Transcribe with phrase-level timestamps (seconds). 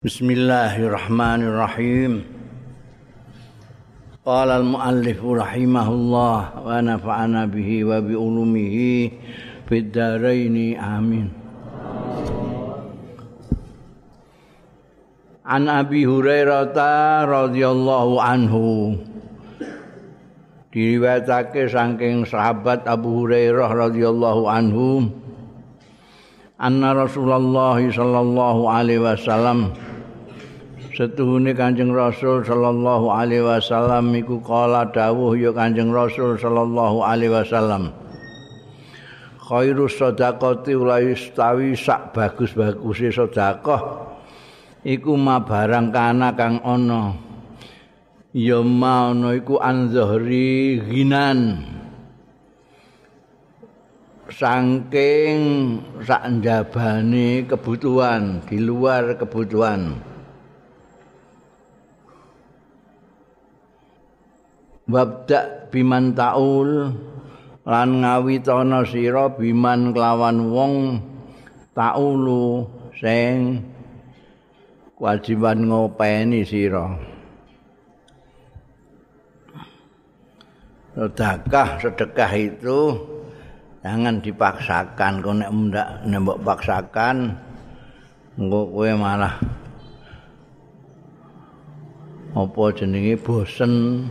[0.00, 2.24] Bismillahirrahmanirrahim.
[4.24, 9.12] Qala al-muallif rahimahullah wa nafa'ana bihi wa bi ulumihi
[9.68, 11.28] fid dharain amin.
[15.44, 18.96] An Abi Hurairah radhiyallahu anhu
[20.72, 25.12] diriwayatake saking sahabat Abu Hurairah radhiyallahu anhu
[26.56, 29.76] anna Rasulullah sallallahu alaihi wasallam
[30.90, 37.94] setuhune Kanjeng Rasul sallallahu alaihi wasallam iku kala dawuh ya Kanjeng Rasul sallallahu alaihi wasallam.
[39.38, 43.82] Khairu sedaqati la yustawi sak bagus-baguse sedekah
[44.86, 47.14] iku ma barang kana kang ana.
[48.30, 51.66] Ya maono iku anzahri ginan
[54.30, 55.42] saking
[56.06, 56.30] sak
[57.50, 60.09] kebutuhan di luar kebutuhan
[64.90, 66.90] wabda biman taul
[67.64, 70.74] lan ngawitana sira biman kelawan wong
[71.70, 72.66] taulu
[72.98, 73.62] sing
[74.98, 76.90] kewajiban ngopeni sira.
[80.90, 82.80] Sedekah sedekah itu
[83.80, 85.22] jangan dipaksakan.
[85.22, 85.50] Kok nek
[86.04, 87.32] nembok paksakan
[88.36, 89.34] engko kowe malah
[92.30, 94.06] apa jenenge bosen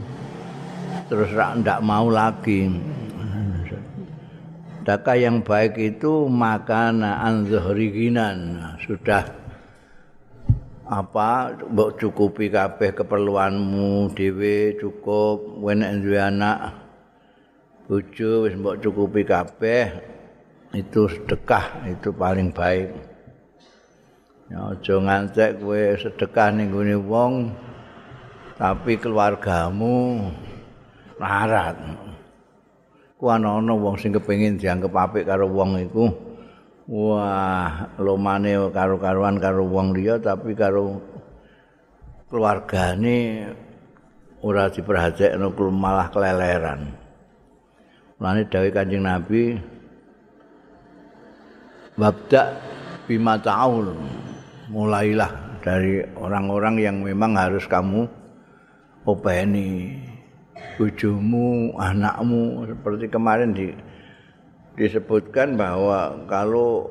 [1.09, 2.69] terus ndak mau lagi.
[4.87, 9.21] Daka yang baik itu makana anzuhriginan sudah
[10.89, 16.73] apa mbok cukupi kabeh keperluanmu dhewe cukup wenek duwe anak
[17.85, 19.93] bojo wis mbok cukupi kabeh
[20.73, 22.89] itu sedekah itu paling baik
[24.49, 26.73] ya aja ngantek kowe sedekah ning
[27.05, 27.53] wong
[28.57, 30.25] tapi keluargamu
[31.19, 31.75] larat.
[33.19, 36.07] Ku ana wong sing kepengin dianggep apik karo wong iku.
[36.89, 40.97] Wah, lomane karo-karuan karo wong liya tapi karo
[42.31, 43.45] keluargane
[44.41, 46.89] ora diperhatekno malah keleleran.
[48.19, 49.55] Mulane dawuh Kanjeng Nabi
[51.95, 52.51] Wabda
[53.07, 53.95] bima ta'ul
[54.67, 58.05] Mulailah dari orang-orang yang memang harus kamu
[59.07, 59.97] openi
[60.79, 63.75] bojomu, anakmu seperti kemarin di,
[64.79, 66.87] disebutkan bahwa kalau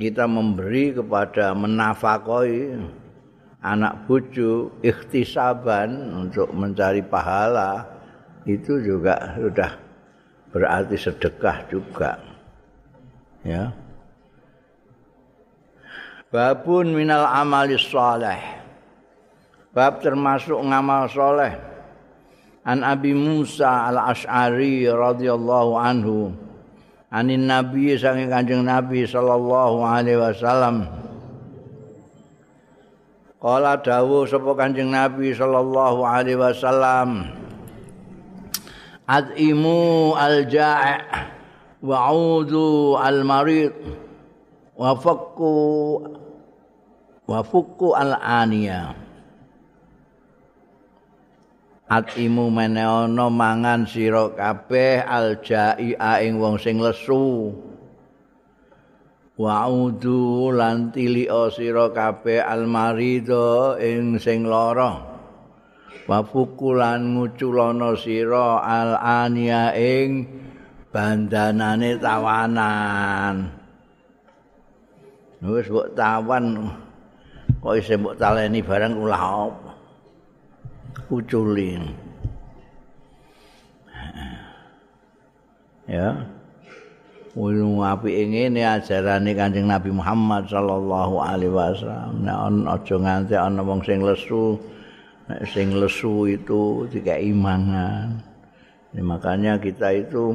[0.00, 2.80] kita memberi kepada menafakoi
[3.60, 7.84] anak bojo ikhtisaban untuk mencari pahala
[8.48, 9.76] itu juga sudah
[10.48, 12.16] berarti sedekah juga.
[13.44, 13.76] Ya.
[16.32, 18.40] Babun minal amalis soleh
[19.70, 21.69] bab termasuk ngamal soleh
[22.64, 26.32] an Abi Musa al-Ash'ari radhiyallahu anhu.
[27.10, 30.86] Anin Nabi sange Kanjeng Nabi sallallahu alaihi wasallam.
[33.40, 37.34] Kala dawuh sapa Kanjeng Nabi sallallahu alaihi wasallam.
[39.10, 41.02] Adimu al-ja'i
[41.82, 43.74] wa'udu al-marid
[44.78, 45.56] wa fakku
[47.26, 49.09] wa fukku al-aniyah
[51.90, 57.50] atimu mene ana mangan sira kabeh aljai ing wong sing lesu.
[59.40, 65.10] Wa'udu lan tilio sira kabeh almarido ing sing lara.
[66.06, 70.30] Wa fukulan nguculana sira alania ing
[70.94, 73.36] bandanane tawanan.
[75.40, 76.68] Wis mbok tawan
[77.64, 79.69] kok isih mbok taleni barang ulah apa
[81.10, 81.78] uculi.
[85.90, 86.26] Ya.
[87.30, 92.26] Wulu api ngene ajarane Kanjeng Nabi Muhammad sallallahu alaihi wasallam.
[92.26, 94.58] Nek aja nganti ana wong sing lesu,
[95.30, 98.18] nek sing lesu itu dikai mangan.
[98.90, 100.34] Ya, makanya kita itu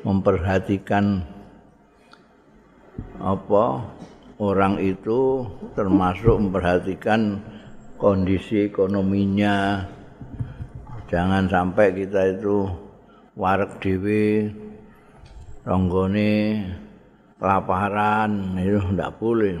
[0.00, 1.20] memperhatikan
[3.20, 3.84] apa
[4.40, 5.44] orang itu
[5.76, 7.44] termasuk memperhatikan
[7.98, 9.86] kondisi ekonominya.
[11.10, 12.66] Jangan sampai kita itu
[13.38, 14.50] warek dewi
[15.62, 16.62] ronggone
[17.38, 19.58] kelaparan itu ndak boleh.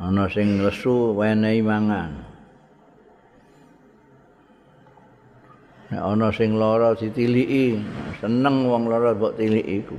[0.00, 2.10] Ana sing lesu wenehi mangan.
[5.90, 7.82] Nek ana sing lara ditiliki.
[8.22, 9.98] Seneng wong lara mbok tiliki iku.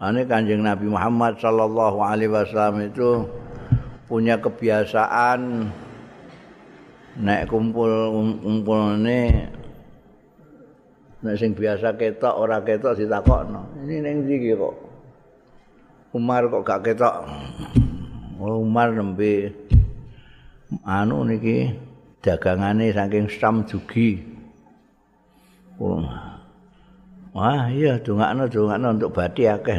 [0.00, 3.28] Ane kanjeng Nabi Muhammad sallallahu alaihi wasallam itu
[4.10, 5.70] punya kebiasaan
[7.22, 8.10] nek kumpul
[8.42, 9.46] kumpul ini
[11.22, 14.74] nek sing biasa ketok ora ketok ditakokno ini ning ndi kok
[16.10, 17.22] Umar kok gak ketok
[18.42, 19.54] oh, Umar nembe
[20.82, 21.70] anu niki
[22.18, 24.18] dagangane saking Sam jugi
[25.78, 26.02] oh.
[27.30, 29.78] Wah iya dongakno dongakno untuk bati akeh.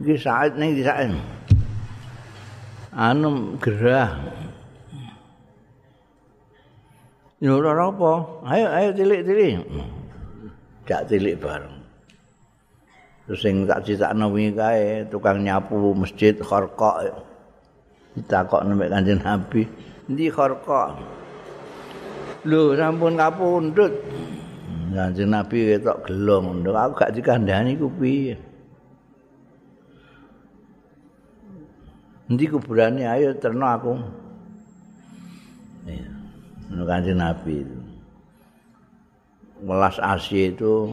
[0.00, 1.12] Iki saat ning di saat.
[2.96, 4.16] Anu gerah.
[7.36, 8.12] Nyuruh apa?
[8.48, 9.60] Ayo, ayo tilik-tilik.
[10.88, 11.84] Jak tilik bareng.
[13.28, 17.12] Terus sing tak citakno wingi kae tukang nyapu masjid Kharqa.
[18.16, 19.68] Ditakok nek Kanjeng Nabi,
[20.08, 20.96] "Endi Kharqa?"
[22.48, 23.92] Lho, sampun kapundhut.
[24.94, 28.55] Kanjeng Nabi ketok gelong, aku gak dikandani ku piye.
[32.26, 33.92] Nanti kuburannya ayo terno aku.
[35.86, 36.10] Ya.
[36.74, 37.78] Kanjeng Nabi itu.
[39.62, 40.90] Welas asih itu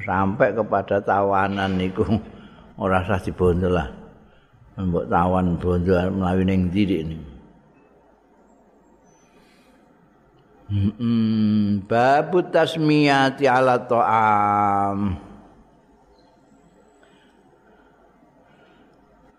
[0.00, 2.06] sampai kepada tawanan niku
[2.82, 3.90] ora sah dibondol lah.
[4.78, 7.18] Mbok tawan bondo mlawi ning ndi ini.
[10.68, 15.16] Hmm, babu tasmiyati ala ta'am.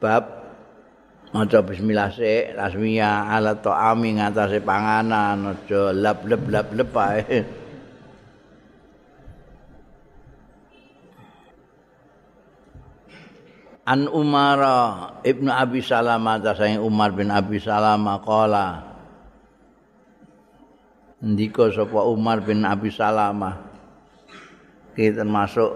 [0.01, 0.38] Bab
[1.29, 7.39] maca bismillah sik tasmiyah ala ta'ami ngatasé panganan aja lap lep lap lep ae.
[13.89, 14.61] An Umar
[15.25, 18.67] Ibnu Abi Salamah tasai Umar bin Abi Salamah qala
[21.25, 23.65] Ndika sapa Umar bin Abi Salamah
[24.93, 25.73] kita termasuk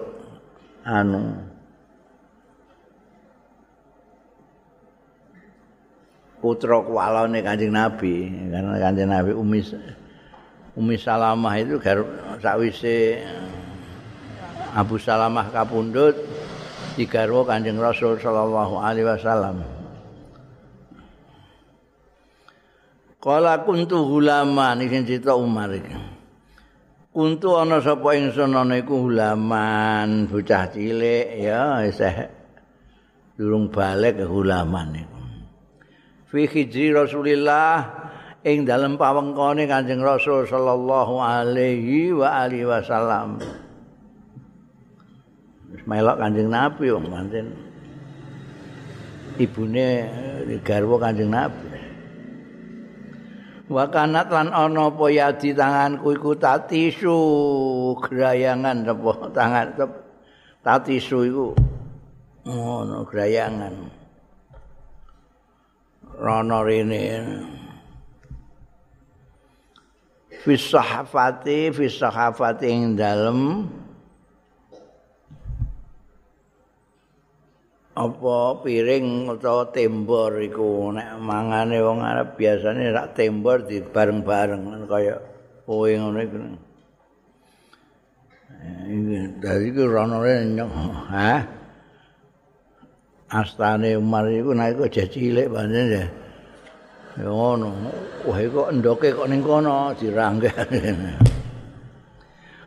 [0.86, 1.53] anu
[6.44, 9.64] putra kualane Kanjeng Nabi karena Kanjeng Nabi Umi
[10.76, 11.80] Umi Salamah itu
[12.44, 13.24] sakwise
[14.76, 16.20] Abu Salamah kapundhut
[17.00, 19.64] digarwa Kanjeng Rasul sallallahu alaihi wasallam
[23.24, 25.96] Kala kuntu hulama niki cerita Umar iki.
[27.16, 32.28] Kuntu ana sapa ingsun ana iku hulaman bocah cilik ya isih
[33.40, 35.13] durung balik ke hulaman iku.
[36.34, 37.86] Fi hijri Rasulillah
[38.42, 43.38] ing dalem pawengkone Kanjeng Rasul sallallahu alaihi wa alihi wasallam.
[45.70, 47.54] Wis melok Kanjeng Nabi wong manten
[49.38, 50.10] ibune
[50.66, 51.70] garwa Kanjeng Nabi.
[53.70, 57.18] Wa kanat lan ana apa yadi tanganku iku tatisu
[58.02, 59.68] grayangan apa tangan
[60.66, 61.48] tatisu iku
[62.44, 64.03] ngono grayangan.
[66.18, 67.02] Rono rene.
[70.44, 73.40] Fi sahafati fi sahafati ing dalem.
[77.94, 80.90] Apa piring utawa tembor iku?
[80.92, 85.22] Nek mangane wong Arab biasane rak tembor di bareng-bareng kaya
[85.64, 86.38] kowe ngono iku.
[89.40, 90.64] Dari iku rono rene
[91.14, 91.63] ha
[93.34, 96.06] astane Umar iku nek kok cilik pancen ya.
[97.18, 97.74] Ya ngono.
[98.30, 100.54] Wah kok endoke kok ning kono dirangge.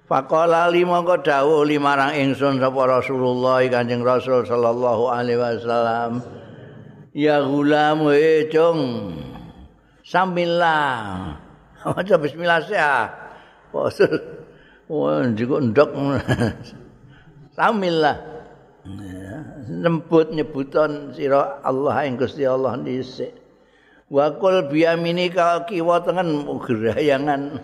[0.06, 6.22] Faqala lima kok dawuh limarang ingsun sapa Rasulullah Kanjeng Rasul sallallahu alaihi wasallam.
[7.10, 8.82] Ya gulam e cung.
[10.06, 10.94] Sambillah.
[11.86, 13.10] Maca bismillah ya.
[14.86, 15.90] Wah, njiko ndok.
[17.58, 18.16] Sambillah.
[19.66, 23.34] Lembut nyebuton sira Allah ing Gusti Allah dhisik.
[24.06, 27.58] Wa qul bi yaminika kiwa tengen gerayangan.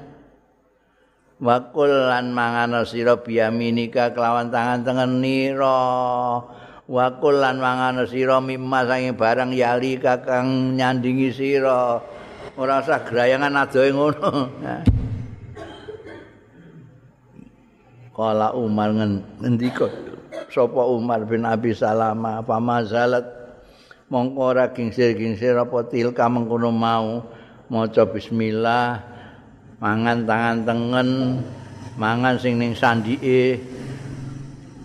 [1.38, 6.42] Wa qul lan mangana sira bi yaminika kelawan tangan tengen nira.
[6.90, 12.02] Wa qul lan mangana sira mimma sange barang yali kakang nyandingi sira.
[12.58, 14.30] Ora usah gerayangan adohe ngono.
[18.12, 19.88] Kala Umar ngendika
[20.52, 23.24] sapa Umar bin Abi Salama apa mazalat
[24.12, 27.24] mongko ora gingsir-gingsir apa tilka mengkono mau.
[27.72, 29.00] Maca bismillah
[29.80, 31.08] mangan tangan tengen
[31.96, 33.56] mangan sing ning sandike.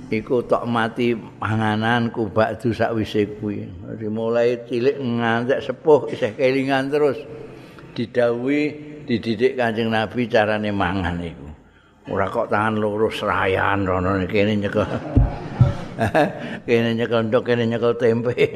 [0.08, 3.68] Iku tok mati pangananku bakdu sakwise kuwi.
[4.08, 7.20] Mulai cilik ngantek sepuh isih kelingan terus.
[7.92, 8.64] Didhawuhi
[9.04, 11.47] dididik Kanjeng Nabi carane mangan iku
[12.08, 14.88] ora kok tangan loro serayan rono kene nyekel.
[16.68, 18.34] Kene nyekel ndok kene nyekel tempe.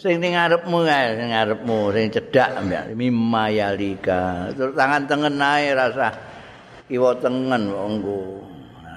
[0.00, 2.50] Sing ning ngarepmu ae sing ngarepmu sing cedhak
[2.92, 4.50] mimma yalika.
[4.50, 6.10] Terus tangan tengen ae rasa
[6.90, 8.42] kiwa tengen monggo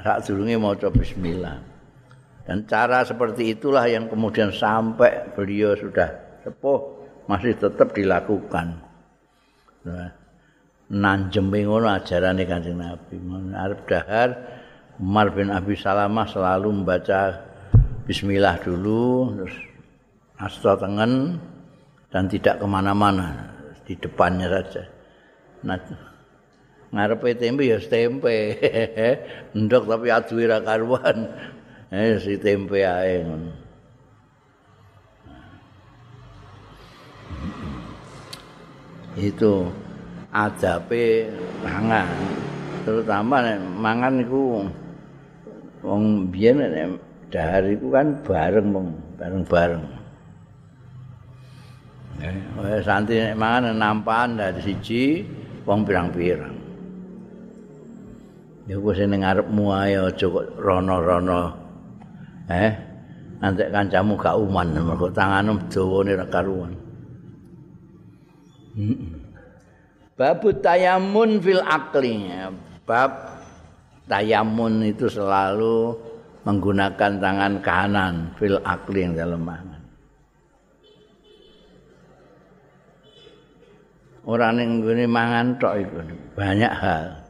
[0.01, 1.61] sak durunge maca bismillah.
[2.41, 6.79] Dan cara seperti itulah yang kemudian sampai beliau sudah sepuh
[7.29, 8.81] masih tetap dilakukan.
[9.83, 10.09] Nah,
[10.87, 13.19] nanjemi ngono ajarane Kanjeng Nabi
[13.51, 14.29] arep dahar
[14.97, 17.43] Umar bin Abi Salamah selalu membaca
[18.07, 19.55] bismillah dulu terus
[20.39, 21.37] asta tengen
[22.07, 23.51] dan tidak kemana-mana
[23.83, 24.83] di depannya saja.
[25.63, 25.79] Nah,
[26.91, 28.55] ngarepe tempe ya tempe.
[29.59, 31.19] Ndok tapi aduwe ra karuan.
[31.87, 33.51] Eh si tempe ae ngono.
[39.15, 39.71] Itu
[40.37, 41.33] adape
[41.65, 42.05] mangan.
[42.85, 44.69] Terutama mangan iku
[45.81, 46.61] wong biyen
[47.33, 49.83] dahar iku kan bareng mong bareng-bareng.
[52.17, 55.25] Eh, santri nek mangan nampan dari siji
[55.65, 56.55] wong pirang-pirang.
[58.67, 61.55] Ya wis ning ngarepmu ae aja kok rono-rono.
[62.47, 62.71] Eh,
[63.43, 66.73] nanti kancamu gak uman mergo tanganmu dawane karuan.
[70.17, 72.25] Bab tayamun fil akli.
[72.83, 73.37] Bab
[74.09, 75.93] tayamun itu selalu
[76.41, 79.77] menggunakan tangan kanan fil akli yang dalam mangan.
[84.27, 85.97] ora ning nggone mangan tok iku
[86.35, 87.23] banyak hal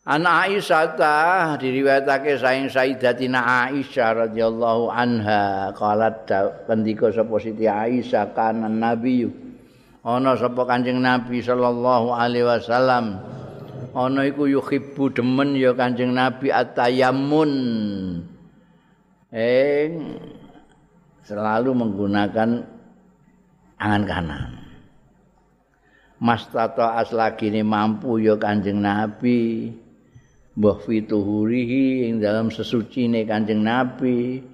[0.00, 1.16] An Aisyah ta
[1.60, 6.24] diriwayatake saing Sayyidatina Aisyah radhiyallahu anha qalat
[6.66, 9.28] kendika sapa Siti Aisyah kana nabi
[10.00, 13.20] ana sapa Kanjeng Nabi sallallahu alaihi wasallam?
[13.90, 17.52] Ana iku yuhibbu demen ya Kanjeng Nabi atayammun
[19.34, 19.90] ing
[21.26, 22.50] selalu menggunakan
[23.80, 24.50] angan kanan.
[26.20, 29.72] Mastata aslagine mampu ya Kanjeng Nabi.
[30.50, 34.44] Mbah fituhurihi ing dalam sesucine Kanjeng Nabi.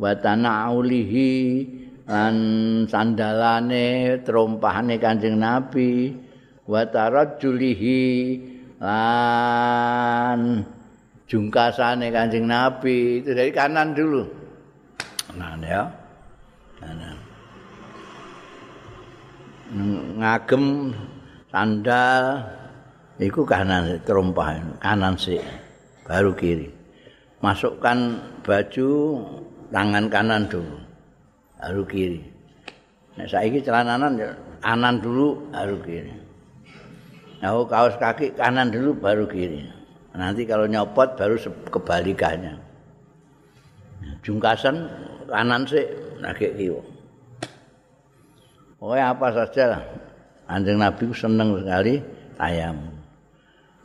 [0.00, 1.28] Wa tanaulihi
[2.10, 2.36] lan
[2.90, 6.10] sandalane trompahane Kanjeng Nabi.
[6.66, 8.02] Wa tarajjulihi
[8.82, 10.66] lan
[11.30, 13.22] jungkasane Kanjeng Nabi.
[13.22, 14.26] Itu dari kanan dulu.
[15.38, 15.86] Nah ya.
[16.82, 17.16] Kanan.
[20.18, 20.90] Ngagem
[21.54, 22.42] sandal
[23.22, 25.38] iku kanan terompah kanan sih
[26.02, 26.66] baru kiri.
[27.38, 28.90] Masukkan baju
[29.70, 30.79] tangan kanan dulu
[31.60, 32.20] baru kiri.
[33.20, 34.32] Nek saiki celananan ya
[34.64, 36.12] kanan dulu baru kiri.
[37.44, 39.68] Nah kaos kaki kanan dulu baru kiri.
[40.16, 41.36] Nanti kalau nyopot baru
[41.68, 42.56] kebalikannya.
[44.24, 44.88] Jungkasan
[45.28, 45.84] kanan sih
[46.24, 46.82] nagek kiwa.
[48.80, 49.76] Oh apa saja
[50.50, 52.02] Anjing Nabi seneng sekali
[52.42, 52.90] ayam.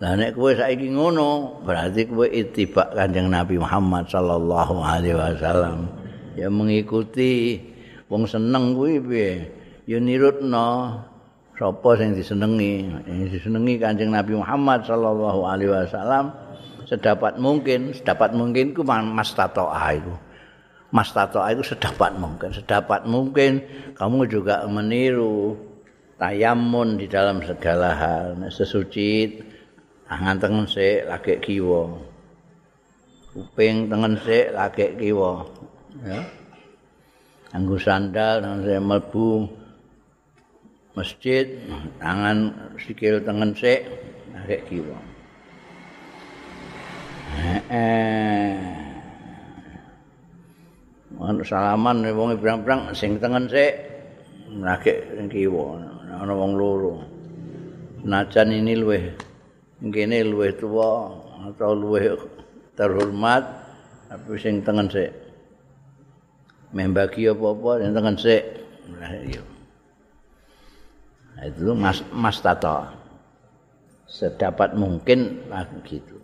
[0.01, 5.87] Lah nek kowe saiki ngono, berarti kowe itibak Kanjeng Nabi Muhammad sallallahu alaihi wasallam.
[6.35, 7.63] Ya mengikuti
[8.11, 9.31] wong seneng kuwi piye?
[9.87, 10.99] Ya nirutno
[11.55, 12.91] sapa sing disenengi.
[13.07, 16.35] Yang disenengi Kanjeng Nabi Muhammad sallallahu alaihi wasallam
[16.85, 20.25] sedapat mungkin, sedapat mungkin ku mas tato iku.
[20.95, 23.59] mas tato itu sedapat mungkin sedapat mungkin
[23.99, 25.59] kamu juga meniru
[26.15, 29.43] tayamun di dalam segala hal sesuci
[30.07, 31.99] tangan tengen sik lagi kiwa
[33.35, 35.43] kuping tengen sik lagi kiwa
[36.03, 36.19] ya.
[37.55, 39.47] Anggo sandal nang mlebu
[40.91, 41.55] masjid
[42.03, 43.87] tangan sikil tengen sik
[44.35, 44.99] lagi kiwa.
[47.71, 48.55] Eh
[51.15, 53.79] ana salaman wong ibrang-ibrang sing tengen sik
[54.51, 55.79] nagek ning kiwa.
[56.15, 56.99] Ana wong loro.
[58.03, 59.15] Najan ini luweh
[59.81, 61.09] ngene luweh tuwa
[61.49, 62.13] atau luweh
[62.77, 63.43] terhormat
[64.11, 65.24] tapi sing tengen sik
[66.71, 68.43] membagi apa-apa sing tengen sik.
[68.95, 69.43] Nah iya.
[71.45, 72.95] Itu mas mas tata.
[74.07, 76.15] Sedapat mungkin lah gitu.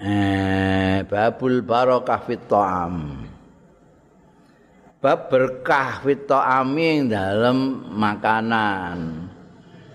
[0.00, 3.22] Eh, babul barokah fit ta'am.
[5.00, 8.98] Bab berkah fit ta'ami dalam makanan.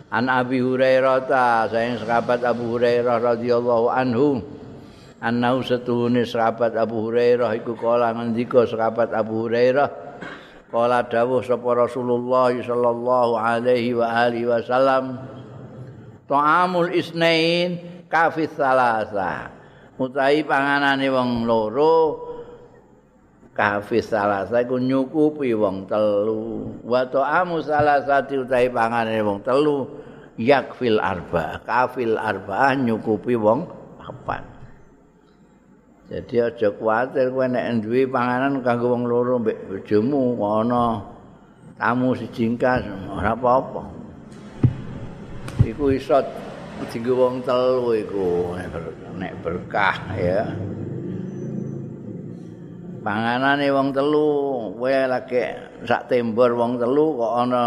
[0.10, 4.40] An Abi Hurairah ta sayang sahabat Abu Hurairah radhiyallahu anhu
[5.26, 9.90] annahu setuhune sahabat Abu Hurairah iku kala ngendika sahabat Abu Hurairah.
[10.70, 15.24] Kala dawuh sapa Rasulullah sallallahu alaihi wa alihi wasallam
[16.30, 17.80] ta'amul isnain
[18.12, 19.50] kafis salasa
[19.96, 21.98] utahi panganane wong loro
[23.56, 26.76] kafi salasa iku nyukupi wong telu.
[26.84, 29.88] Wa ta'amu salasati utahe pangane wong telu
[30.36, 33.64] yakfil arba kafil arba nyukupi wong
[33.96, 34.55] papat
[36.06, 41.02] jadi aja kuwatir kowe nek duwe panganan kanggo wong loro mbek bojomu ana
[41.82, 43.82] tamu sijingkas ora apa-apa.
[45.66, 46.22] Iku iso
[46.94, 48.54] dienggo wong telu iku
[49.18, 50.46] nek berkah ya.
[53.02, 54.30] Panganane wong telu
[54.78, 55.58] kowe lagi
[55.90, 57.66] sak tembor wong telu kok ana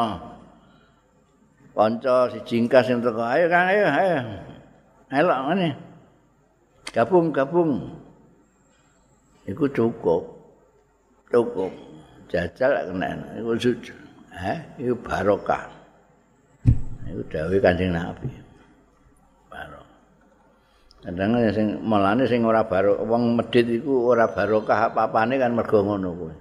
[1.75, 3.19] kanca sijingkas sing teko.
[3.19, 4.19] Ayo Kang ayo ayo.
[5.11, 5.69] Elok ngene.
[6.95, 7.98] Gabung gabung
[9.49, 10.23] iku cukup
[11.33, 11.73] cukup
[12.29, 13.99] jajal kena iku jujur
[14.37, 15.65] eh iku barokah
[17.09, 18.49] iku dawuh Kanjeng Nabi
[20.99, 26.11] Kadang sing malane sing ora baro wong medhit iku ora barokah apa-apane kan mergo ngono
[26.11, 26.37] kuwi.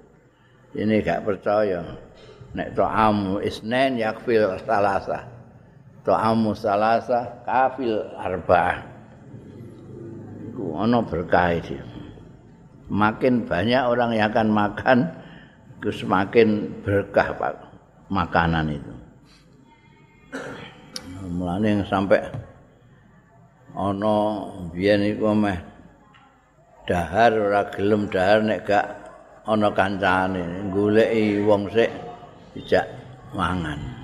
[0.81, 1.85] Ini gak percaya.
[2.57, 5.23] Nek ta'am isnen yakfil salasa.
[6.01, 8.77] Ta'am salasa kafil arba'ah.
[10.51, 11.77] Iku ana berkah iki.
[12.88, 14.98] Makin banyak orang yang akan makan,
[15.77, 17.53] itu semakin berkah Pak
[18.08, 18.94] makanan itu.
[21.27, 22.24] Mulane yang sampai
[23.75, 24.17] ana
[24.72, 25.60] biyen iku meh
[26.88, 28.88] dahar ora gelem dahar nek gak
[29.44, 31.91] ana kancane goleki wong sik
[32.56, 32.88] dijak
[33.36, 33.96] mangan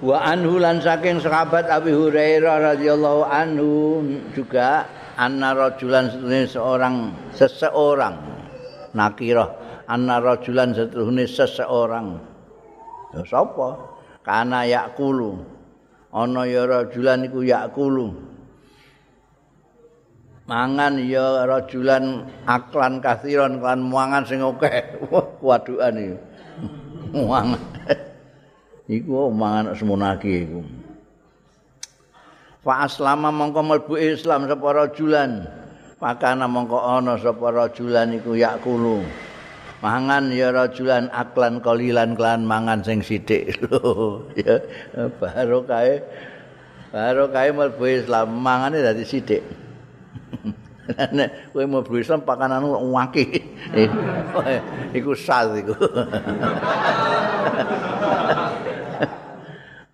[0.00, 4.00] wa anhu lan saking sahabat Abi Hurairah radhiyallahu anhu
[4.32, 4.88] juga
[5.20, 6.08] anna rajulan
[6.48, 8.16] seorang seseorang.
[8.96, 9.48] Nakirah
[9.86, 10.72] anna rajulan
[11.28, 12.16] seseorang.
[13.12, 13.68] Ya sapa?
[14.24, 15.40] Kana yakulu
[16.10, 18.10] ana ya rajulan iku yakulu
[20.50, 25.06] mangan ya rajulan aklan kathiron kan mangan sing akeh.
[25.44, 26.16] Wadukan iki.
[27.14, 27.69] Mangan
[28.90, 30.60] iku mangan semunaki iku.
[32.60, 35.46] Fa aslama mongko mlebu islam sapa rajulan
[35.96, 39.00] pakana mongko ana sapa rajulan iku yakulu
[39.80, 43.56] mangan ya rajulan aklan kolilan kelan mangan sing sithik.
[44.40, 44.60] Ya
[45.16, 46.04] baru kae
[46.92, 49.40] baru kae mlebu Islam mangane dadi sithik.
[51.16, 53.40] Nek kowe mlebu Islam pakanan waki.
[54.98, 55.72] Iku sal iku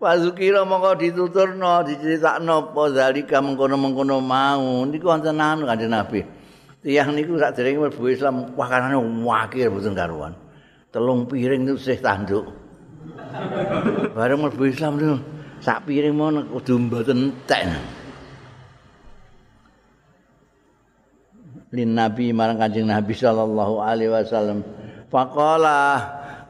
[0.06, 6.22] Pazukira mongko dituturno diceritakno apa zalika mengkono-mengkono mau niku wonten anu Kanjeng Nabi
[6.78, 8.94] Tiyang niku sak derenge mlebu Islam pakanane
[9.26, 10.38] wakil boten karuan.
[10.94, 12.46] Telung piring itu sih tanduk.
[14.14, 15.18] Bareng mlebu Islam niku
[15.58, 17.66] sak piring mon kudu mboten entek.
[21.74, 24.62] Lin Nabi marang Kanjeng Nabi sallallahu alaihi wasallam.
[25.10, 25.98] Faqala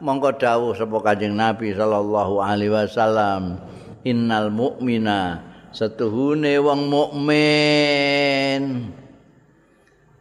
[0.00, 3.60] mongko dawuh sapa Kanjeng Nabi sallallahu alaihi wasallam,
[4.04, 5.40] innal mu'mina
[5.72, 8.62] setuhune wong mukmin.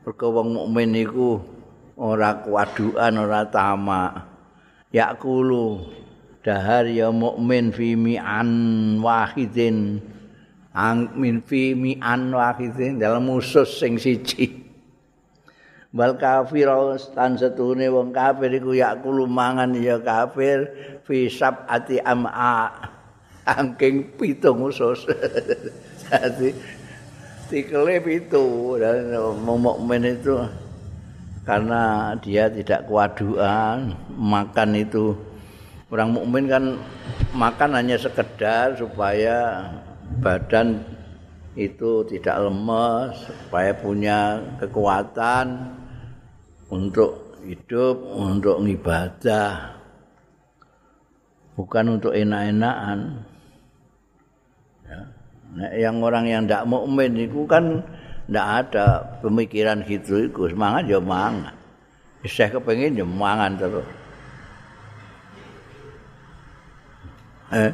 [0.04, 1.40] Mergo wong mukmin iku
[1.96, 4.28] ora kuwadukan, ora tamak.
[4.92, 5.92] Yakulu
[6.44, 8.50] dahar ya mukmin fi mi'an
[9.00, 10.00] wahidin.
[10.76, 14.65] Ang min fi mi'an wahidin dalam usus sing siji.
[15.96, 16.68] Wal kafir
[17.16, 20.68] tan setune wong kafir iku yakulu mangan ya kafir
[21.08, 22.92] fi sab'ati am'a.
[23.48, 25.08] Angking pitung usus.
[26.06, 26.52] Jadi
[27.48, 30.36] tikele itu dan mukmin itu
[31.46, 35.14] karena dia tidak kewaduan makan itu
[35.94, 36.64] orang mukmin kan
[37.38, 39.70] makan hanya sekedar supaya
[40.26, 40.82] badan
[41.54, 45.70] itu tidak lemes supaya punya kekuatan
[46.70, 49.78] untuk hidup untuk ibadah
[51.54, 53.26] bukan untuk enak-enakan
[55.56, 57.80] Nah, yang orang yang tidak mukmin itu kan
[58.28, 58.86] tidak ada
[59.24, 61.56] pemikiran gitu itu semangat ya mangan.
[62.28, 63.88] Saya kepengen ya mangan terus.
[67.56, 67.72] Eh,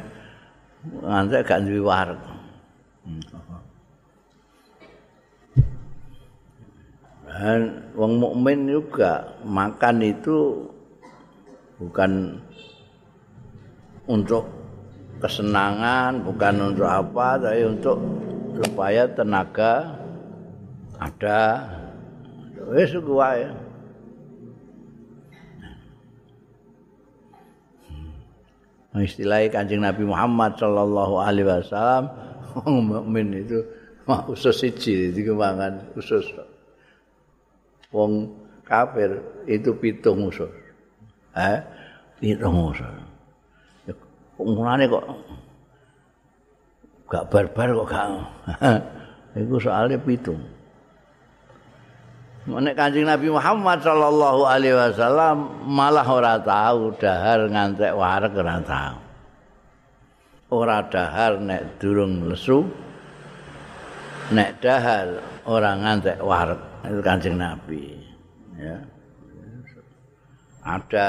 [1.02, 2.22] ngantek gak duwe warung.
[7.96, 10.68] Wong mukmin juga makan itu
[11.80, 12.38] bukan
[14.04, 14.44] untuk
[15.22, 17.96] kesenangan, bukan untuk apa, tapi untuk
[18.60, 19.96] supaya tenaga
[21.00, 21.42] ada.
[22.62, 23.48] Wis wae.
[28.92, 32.12] Nah, istilahnya kancing Nabi Muhammad Sallallahu Alaihi Wasallam
[32.92, 33.64] mukmin itu
[34.28, 36.28] usus siji dikembangan usus
[37.92, 38.32] wong
[38.64, 40.48] kafir itu pitung usus.
[41.36, 41.60] Eh,
[42.18, 42.88] pitung usus.
[44.42, 45.04] Mulane kok
[47.06, 48.08] gak barbar kok gak.
[49.44, 50.40] Iku soalnya pitung.
[52.42, 58.98] Nek Kanjeng Nabi Muhammad sallallahu alaihi wasallam malah ora tahu dahar ngantek wareg ora tahu.
[60.50, 62.66] Ora dahar nek durung lesu.
[64.34, 67.98] Nek dahar ora ngantek wareg itu Kanjeng Nabi.
[68.58, 68.78] Ya.
[70.62, 71.08] Ada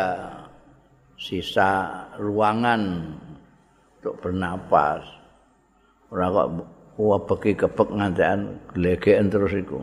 [1.18, 1.70] sisa
[2.18, 3.14] ruangan
[4.02, 5.06] untuk bernapas.
[6.14, 6.48] Ora kok
[6.98, 9.82] wabeki kepek ngantekan glegeken terus iku.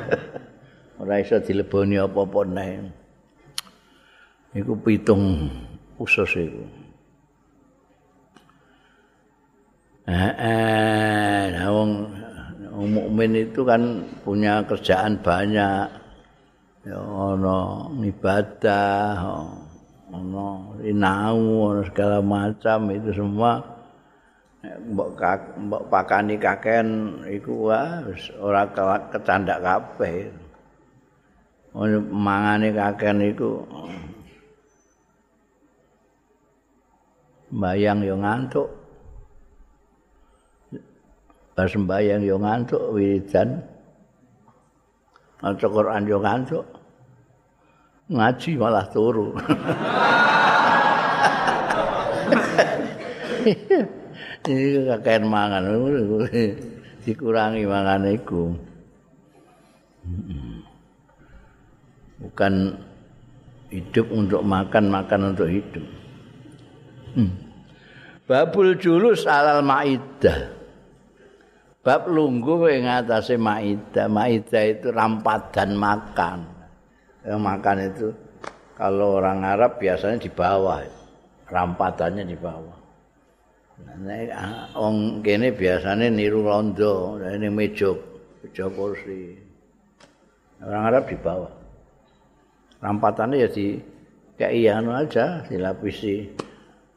[1.00, 2.72] ora iso dileboni apa-apa neh.
[4.52, 5.48] Iku pitung
[5.96, 6.64] usus iku.
[10.02, 12.11] Eh, eh, wong
[12.86, 15.86] mukmin itu kan punya kerjaan banyak.
[16.82, 19.18] Ya ana ibadah,
[20.10, 20.48] ana
[20.82, 23.62] inau, ana segala macam itu semua
[24.62, 25.18] mbok
[25.58, 27.70] mbok pakani kaken iku
[28.06, 28.66] wis ora
[29.10, 30.30] kecandak kabeh.
[32.10, 33.64] Mangane kaken iku
[37.62, 38.81] bayang yo ngantuk.
[41.62, 43.62] Pas sembayang yo ngantuk wiridan.
[45.38, 46.66] Maca Quran yo ngantuk.
[48.10, 49.30] Ngaji malah turu.
[54.42, 55.70] iki kakek mangan
[57.06, 58.58] dikurangi mangan iku
[62.18, 62.74] bukan
[63.70, 65.86] hidup untuk makan makan untuk hidup
[67.18, 67.34] hmm.
[68.26, 70.61] babul julus alal maidah
[71.82, 76.46] bab lungguh ing atase maidah maidah itu rampadan makan
[77.26, 78.08] yang makan itu
[78.78, 80.82] kalau orang Arab biasanya di bawah
[81.50, 82.82] rampatannya di bawah
[83.82, 84.30] Nek
[84.78, 87.90] wong kene biasane niru rondo, ini meja,
[88.40, 89.36] meja kursi.
[90.62, 91.52] Orang Arab di bawah.
[92.82, 93.78] Rampatannya ya di
[94.38, 96.30] kayak iya aja dilapisi.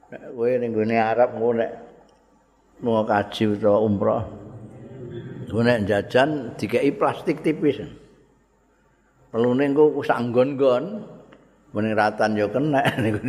[0.09, 1.71] Kowe ning gone Arab ngono nek
[2.85, 4.44] mau kaji utawa umroh.
[5.45, 7.81] Nek jajan dikeki plastik tipis.
[9.29, 11.05] Pelune engko sak nggon-nggon.
[11.75, 13.19] Mending ratan yo kena ning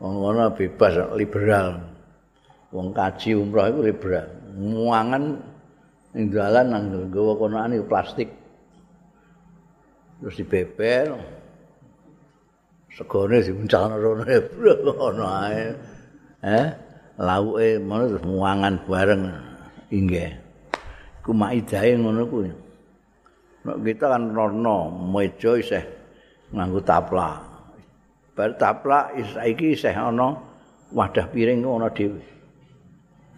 [0.00, 1.96] ngono bebas liberal.
[2.74, 4.28] wong kaji umroh iku liberal.
[4.56, 5.24] Muangan
[6.16, 8.28] ning dalan nang nggawa konoan plastik.
[10.20, 11.16] Terus dibebel.
[12.96, 15.64] Segone diuncalno rono ono ae.
[16.40, 16.66] Eh,
[17.20, 19.22] lauke mono terus muangan bareng
[19.92, 20.45] inggih.
[21.26, 22.50] Ku maidahe ngono kuwi.
[23.66, 25.82] Nek kita kan rono meja isih
[26.54, 27.42] nganggo taplak.
[28.38, 30.38] Bar taplak iki isih ana
[30.94, 32.22] wadah piring ngono dhewe.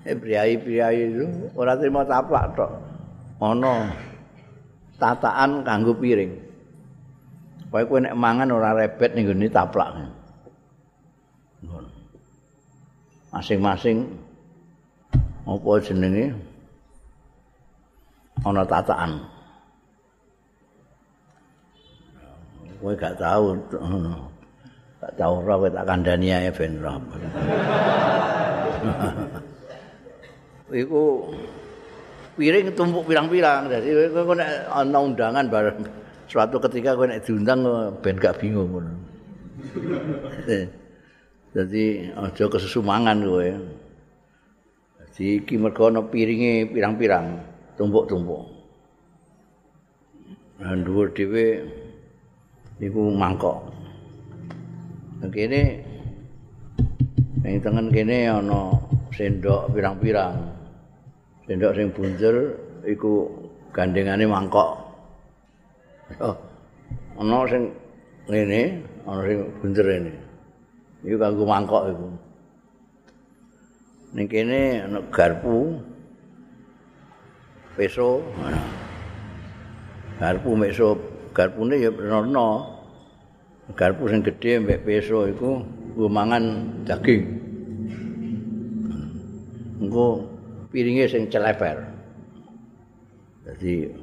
[0.05, 1.25] Eh, priai-priai itu
[1.57, 2.73] ora terima taplak tok.
[3.41, 3.89] Ana
[5.01, 6.45] tataan kanggo piring.
[7.73, 9.97] Pokoke kowe nek mangan ora rebet ning ngene taplak.
[13.33, 14.09] Masing-masing
[15.49, 16.37] apa jenenge
[18.47, 19.19] ana tataan.
[22.79, 23.59] Kowe gak tahu
[25.03, 26.79] gak tahu ora kowe tak kandhani ae ben
[30.69, 31.27] iku
[32.39, 33.67] piring tumpuk pirang-pirang.
[33.67, 35.83] Dadi kowe nek ana undangan bareng
[36.31, 37.67] suatu ketika kowe nek diundang
[37.99, 38.95] ben gak bingung ngono.
[41.57, 43.49] Dadi aja kesusumangan kowe.
[45.03, 48.43] Dadi iki mergo ana piringe pirang-pirang tumpuk-tumpuk
[50.59, 51.63] lan dhuwur dhewe
[52.83, 53.63] iku mangkok
[55.31, 55.63] kene
[57.47, 58.75] ning tengen kene ana
[59.15, 60.35] sendok pirang-pirang
[61.47, 62.37] sendok sing bunjer
[62.85, 63.25] iku
[63.73, 64.71] gandengane mangkok.
[66.21, 66.37] Oh.
[67.19, 67.71] Ana sing
[68.29, 70.15] ngene, ana sing bunjer ini.
[71.07, 72.09] Iku kanggo mangkok iku.
[74.19, 75.79] Ning kene ana garpu.
[77.79, 78.27] Peso.
[80.19, 80.99] Garpu meso,
[81.31, 82.67] garpune ya ana.
[83.79, 85.63] Garpu sing gedhe mbek peso iku
[85.95, 86.45] nggo mangan
[86.83, 87.23] daging.
[89.79, 90.27] Engko
[90.75, 91.87] piringe sing celeper.
[93.47, 93.95] Jadi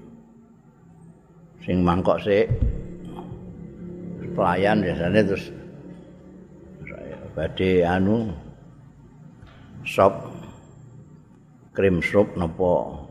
[1.67, 2.47] sing mangkok sik
[4.35, 5.51] pelayan biasanya terus
[7.35, 8.31] badhe anu
[9.83, 10.13] sop
[11.75, 13.04] krim sup napa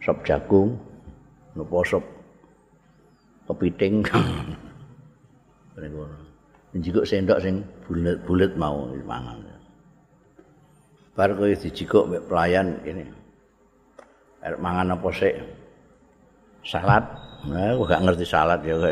[0.00, 0.80] sop jagung
[1.56, 2.04] napa sop
[3.48, 4.04] kepiting.
[6.70, 9.42] Njikuk sendok sing bulet-bulet mau mangan.
[11.18, 13.02] Bar kowe dijikuk mbek pelayan ini.
[14.38, 15.34] Arep mangan apa sik?
[16.62, 17.02] Salad.
[17.50, 18.78] Nah, aku gak ngerti salad ya.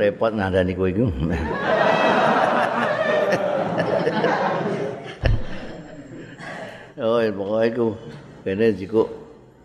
[0.00, 1.06] Repot ngandani kowe iku.
[7.06, 7.94] oh, pokoknya iku
[8.46, 9.10] kene jikuk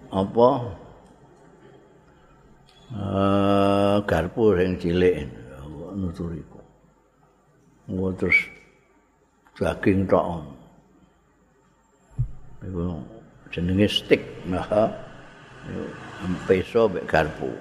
[0.10, 0.50] apa?
[2.98, 5.30] Eh, garpu sing cilik
[5.94, 6.58] nuturiku.
[7.94, 8.42] Ngono terus
[9.54, 10.26] daging tok.
[12.66, 12.82] Iku
[13.54, 14.90] jenenge stik, nah.
[16.50, 17.54] Peso mek garpu.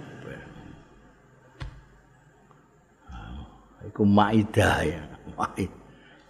[3.92, 5.04] Iku maidah ya.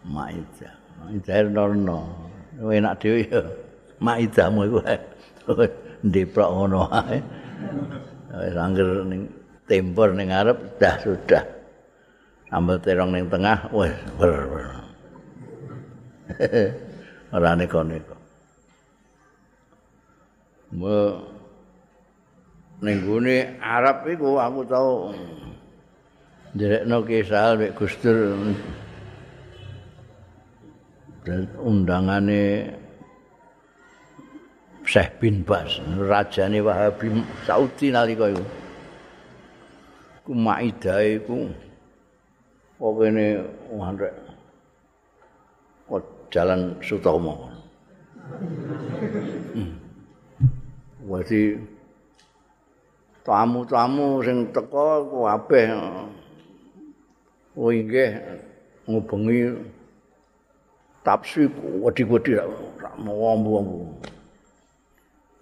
[0.03, 0.75] Maidah.
[0.99, 2.11] Maidah nono.
[2.59, 3.70] Enak dhewe ya.
[4.01, 4.79] Maidahmu iku.
[6.01, 7.21] Ndeprok ngono ae.
[8.31, 9.29] Wis angger ning
[9.69, 11.45] tempur ning ngarep dah sudah.
[12.49, 14.35] Sambel terong ning tengah wis ber.
[17.37, 18.17] Ora neko-neko.
[20.75, 20.97] Mo
[22.81, 25.13] ning gone Arab iku aku tau
[26.57, 28.35] direkno kisah mek Gustur
[31.23, 32.73] dan undangane
[34.91, 38.43] Syekh bin Bas, rajane Wahabi Saudi nalika iku.
[40.27, 41.47] Ku Maidah iku
[42.75, 44.11] pokoknya wandrek
[45.87, 46.03] kok
[46.35, 47.55] jalan Sutomo.
[49.55, 49.79] Hmm.
[51.07, 51.55] Wadi
[53.23, 55.71] tamu-tamu sing teko kabeh
[57.55, 58.19] oh inggih
[58.91, 59.55] ngubengi
[61.07, 61.47] tapsi
[61.79, 63.87] wedi-wedi rak mau ambu-ambu.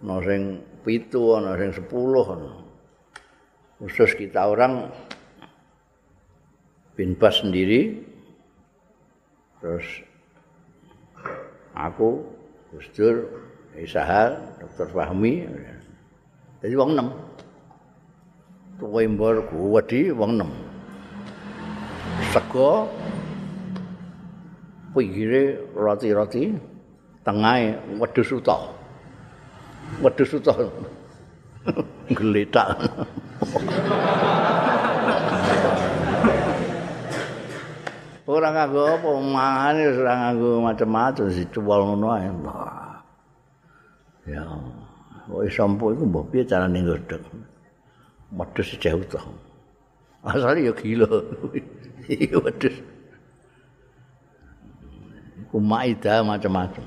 [0.03, 2.53] Ana sing pitu ana sing sepuluh ana.
[3.79, 4.91] Khusus kita orang
[6.99, 7.95] bin Bas sendiri
[9.63, 9.87] terus
[11.79, 12.27] aku
[12.75, 13.23] Gus Dur
[13.79, 14.91] Isahal Dr.
[14.91, 15.47] Fahmi
[16.59, 17.15] jadi wong enam
[18.83, 20.51] tuwa imbor kuwedi wong enam
[22.35, 22.91] sego
[24.91, 26.51] pinggire roti-roti
[27.23, 28.75] tengah wedhus utuh
[30.03, 30.71] wedhus utuh.
[32.09, 32.81] Geletak
[38.29, 42.29] ora nganggo apa mangane ora nganggo macam-macam dicuwal ngono ae.
[44.29, 44.45] Ya
[45.29, 47.25] kok iso ampu iku mbok piye carane ngodhog
[48.33, 49.25] wedhus jauh utuh.
[50.25, 51.09] Asale ya gila.
[52.09, 52.77] Iki wedhus.
[55.49, 56.85] Kumaida macam-macam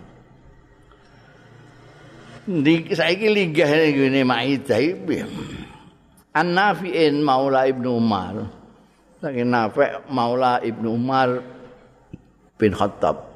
[2.97, 5.21] saiki linggah ngene Maidah iki.
[6.31, 8.47] An-Nafi'in Maula Ibnu Umar.
[9.21, 11.45] Saking Nafi' Maula Ibnu Umar
[12.57, 13.29] bin Khattab.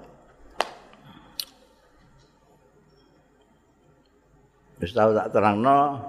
[4.82, 6.02] Wis tau tak terangno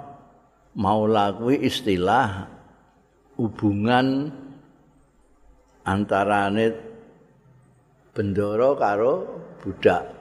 [0.76, 2.48] Maula kuwi istilah
[3.36, 4.32] hubungan
[5.84, 6.66] antarane
[8.16, 9.14] bendoro karo
[9.60, 10.15] budak.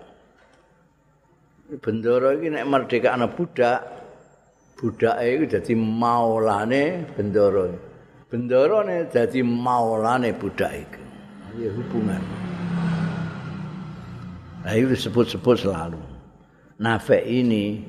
[1.65, 3.81] Bendoro iki nek merdekakno budak
[4.77, 6.83] budake iku dadi maulane
[7.17, 7.73] bendoro.
[8.85, 11.01] Nek dadi maulane budak iku
[11.57, 12.21] ya hubungan.
[14.65, 16.01] Itu disebut-sebut selalu.
[16.81, 17.85] Nafe ini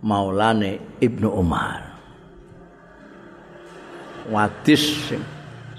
[0.00, 1.90] maulane Ibnu Umar.
[4.30, 5.10] Wadis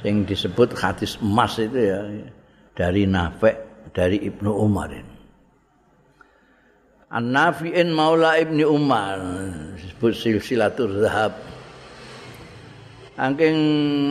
[0.03, 2.03] yang disebut hadis emas itu ya
[2.75, 3.55] dari Nafe
[3.95, 5.10] dari Ibnu Umar ini
[7.11, 9.19] An-Nafi'in Maula Ibni Umar.
[9.75, 11.35] Disebut silsilatul zahab
[13.19, 13.59] Angking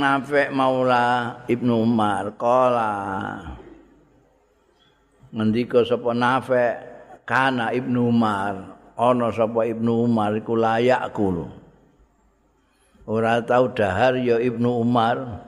[0.04, 2.92] Nafi' Maula Ibnu Umar Kala
[5.32, 6.76] Ngendika sapa Nafi'
[7.24, 11.48] Kana Ibnu Umar Ono sapa Ibnu Umar Iku layak kulu
[13.08, 15.40] Ora tau dahar ya Ibnu Umar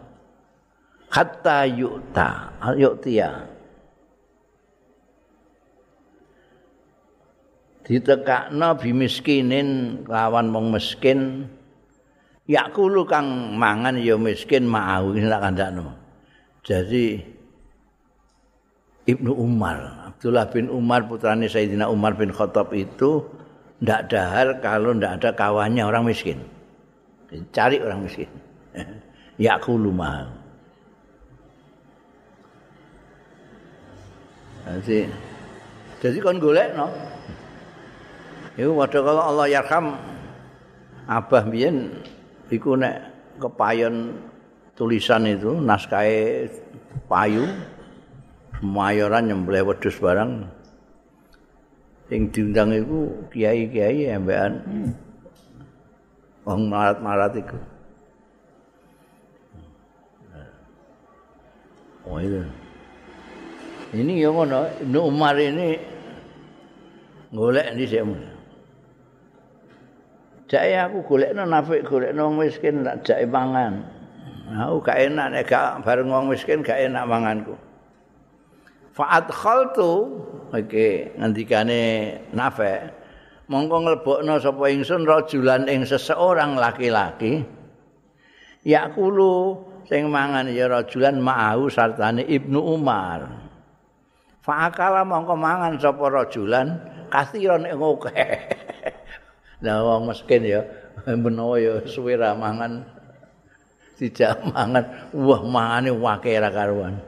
[1.12, 3.51] Hatta yukta Yuktiya
[7.86, 11.46] ditekakno bimiskinin lawan wong miskin.
[12.50, 15.94] Yakulu kang mangan ya miskin mau tak kandakno.
[16.62, 17.22] Jadi
[19.02, 23.22] Ibnu Umar Abdullah bin Umar putrane Sayyidina Umar bin Khattab itu
[23.82, 26.38] ndak dahar kalau ndak ada kawannya orang miskin.
[27.50, 28.30] Cari orang miskin.
[29.42, 30.42] Yakulu mau
[34.62, 35.10] jadi
[35.98, 36.86] jadi kon golek no
[38.52, 39.96] Iku padha kalau Allah yarham.
[41.08, 41.98] Abah biyen
[42.52, 43.10] iku nek
[43.40, 44.14] kepayon
[44.78, 46.06] tulisan itu naskah
[47.10, 47.48] payu
[48.62, 50.46] mayoran nyembelih wedhus barang.
[52.12, 54.62] Sing diundang iku kiai-kiai embekan.
[56.44, 57.58] Wong marat-marat iku.
[62.02, 62.42] Oh itu.
[63.92, 65.76] Ini ya ngono, Ibnu Umar ini
[67.30, 67.84] golek di
[70.52, 73.88] Jaya aku golek no nafik, golek no miskin, tak jaya mangan.
[74.52, 77.56] Aku gak enak, nek gak bareng wong miskin, gak enak manganku.
[78.92, 80.12] Fa'at khaltu,
[80.52, 81.80] oke, ngendikane
[82.36, 82.92] nafik,
[83.48, 87.48] mongko ngelbokno sapa ingsun rajulan ing seseorang laki-laki,
[88.60, 89.56] yakulu
[89.88, 93.24] sing mangan ya rajulan ma'ahu sartane Ibnu Umar.
[94.44, 96.76] Fa'akala mongko mangan sapa rajulan
[97.08, 98.36] kathiron ing akeh.
[99.62, 100.60] Lah wong miskin ya
[101.22, 102.82] menawa ya suwe ra mangan
[103.96, 106.98] tidak mangan wah mangane wake ra karuan.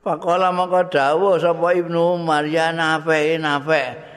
[0.00, 4.08] Pakola mongko dawuh sapa Ibnu Umar ya nafe nafe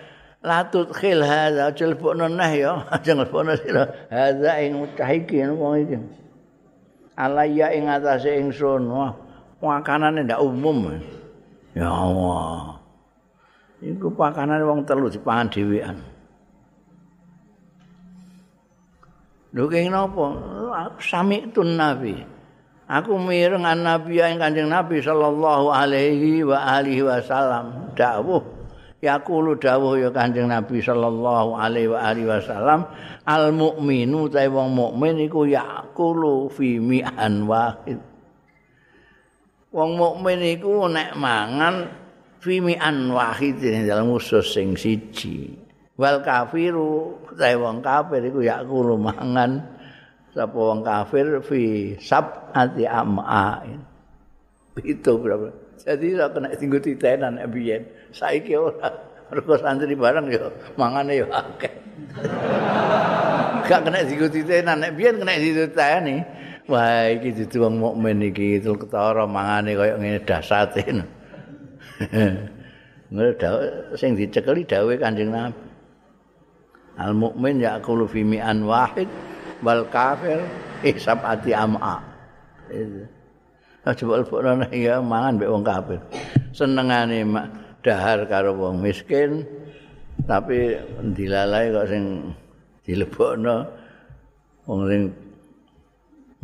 [0.42, 5.98] latut khil hadza jelbokno neh ya aja ngelbokno sira hadza ing mutahiki wong iki.
[7.14, 9.14] alaya ing atase ingsun wah
[9.62, 10.98] pakanane ndak umum
[11.78, 12.81] ya Allah
[13.82, 15.98] iku pakanane wong telu dipangan dhewean.
[19.52, 20.26] Lho kene napa?
[21.04, 22.16] Sami tun nabi.
[22.88, 27.92] Aku mireng an nabi ing kanjeng nabi sallallahu alaihi wa alihi wasallam.
[27.92, 28.62] Dawuh
[29.02, 32.86] yaqulu dawuh ya Kanjeng Nabi sallallahu alaihi wa alihi wasallam
[33.26, 38.00] al mukminu ta wong mukmin iku yaqulu fi mi'an wahid.
[39.74, 41.76] Wong mukmin iku nek mangan
[42.42, 45.54] fi mi'an wahid dalam usus sing siji
[45.96, 49.62] wal kafiru ta wong kafir iku yaqulu mangan
[50.34, 53.80] sapa wong kafir fi sab'ati am'ain
[54.82, 57.82] itu berapa Jadi ora kena tinggu titenan biyen.
[58.14, 58.90] Saiki ora.
[59.32, 61.74] Mergo santri bareng ya mangane ya akeh.
[63.66, 66.22] Gak kena tinggu titenan nek biyen kena dititeni.
[66.70, 70.86] Wah iki dudu wong mukmin iki itu ketara mangane kaya ngene dasate.
[73.12, 73.32] Ngene
[74.00, 75.68] sing dicekeli dawuhe Kanjeng Nabi.
[76.96, 79.08] Al mukmin yaqulu fi mi'an wahid
[79.60, 80.40] wal kafir
[80.84, 82.00] hisab ati am'a.
[82.72, 83.04] Itu.
[83.82, 86.00] coba lebokno ya mangan mbek wong kafir.
[86.56, 87.26] Senengane
[87.82, 89.44] dahar karo wong miskin
[90.30, 90.78] tapi
[91.18, 92.32] dilalai kok sing
[92.86, 93.66] dilebokno
[94.70, 95.02] wong sing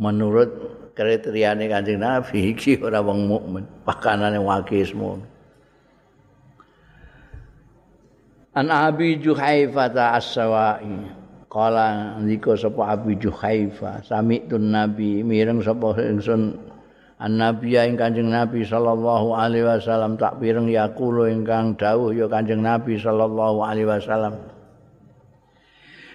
[0.02, 0.50] menurut
[0.98, 5.37] kriteriane Kanjeng Nabi iki ora wong mukmin, pakanane wakis mun.
[8.56, 11.16] An Abi Juhaifah as-Sawa'i
[11.48, 16.68] Kala ndika sapa Abi Juhaifah sami tun Nabi mireng sapa ingsun
[17.18, 22.94] An-Nabi ing Kanjeng Nabi sallallahu alaihi wasallam tak pireng yaqulu ingkang dawuh ya Kanjeng Nabi
[22.94, 24.38] sallallahu alaihi wasallam.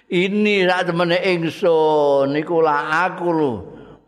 [0.08, 3.52] Ini sak temene ingsun niku la aku lho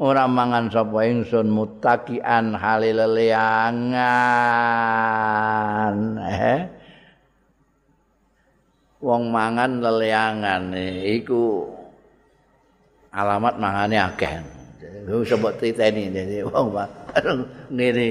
[0.00, 4.00] ora mangan sapa ingsun mutakian halil leangan.
[6.32, 6.75] Eh?
[8.96, 10.72] Wong mangan leleangan
[11.04, 11.68] iku
[13.12, 14.32] alamat mangane akeh.
[15.04, 16.72] Lu sebut titeni dadi wong
[17.76, 18.06] ngene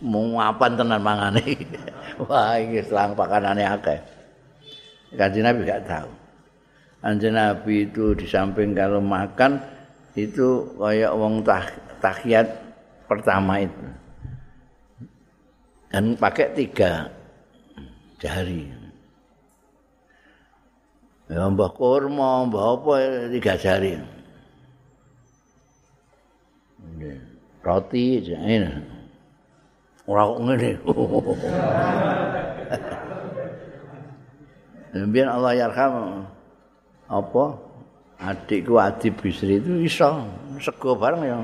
[0.00, 1.44] mung apan tenan mangane.
[2.24, 4.00] Wah iki selang pakanane akeh.
[5.16, 6.10] Kanjeng Nabi gak tahu.
[7.00, 9.58] Kanjeng Nabi itu di samping kalau makan
[10.14, 11.64] itu kayak wong tah,
[12.02, 12.46] tahiyat
[13.08, 13.86] pertama itu.
[15.90, 17.10] Dan pakai tiga
[18.22, 18.89] jari.
[21.30, 22.92] Ya mbah kurma, mbah apa
[23.30, 23.94] tiga jari.
[27.62, 28.66] roti ini.
[30.10, 30.70] Ora kok ngene.
[35.14, 36.26] Biar Allah yarham
[37.06, 37.44] apa?
[38.20, 40.26] Adikku Adi Bisri itu iso
[40.58, 41.38] sego bareng ya.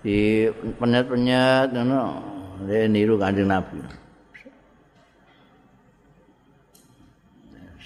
[0.00, 0.48] Di
[0.80, 2.24] penyet-penyet ngono.
[2.64, 4.07] Dia niru kanjeng Nabi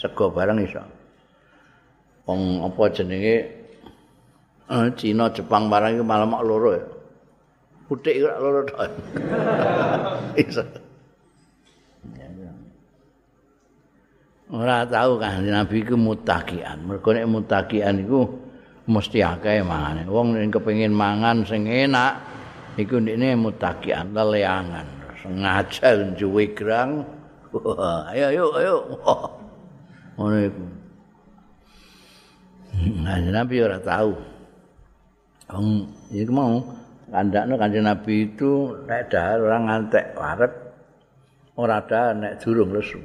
[0.02, 0.82] sego bareng iso
[2.26, 3.62] wong apa jenenge
[4.72, 6.84] Eh, Cina Jepang barang iki malah loro ya.
[7.84, 8.78] Putik ora loro tok.
[10.40, 10.64] Iso.
[14.52, 16.88] Ora tahu kan Nabi iku mutakian.
[16.88, 18.24] Mergo nek mutakian iku
[18.88, 20.08] mesti akeh mangane.
[20.08, 22.16] Wong sing kepengin mangan sing enak
[22.80, 24.88] iku ndekne mutakian leleangan.
[25.20, 27.04] Sengaja juwe grang.
[28.08, 28.76] Ayo ayo ayo.
[30.22, 30.64] Ngono iku
[33.04, 34.12] Kanjeng Nabi ora tahu.
[35.50, 35.68] Wong
[36.14, 36.62] iku mau
[37.10, 40.52] kandakno Kanjeng Nabi itu nek dahar ora ngantek warep
[41.58, 43.02] ora ada nek durung lesu.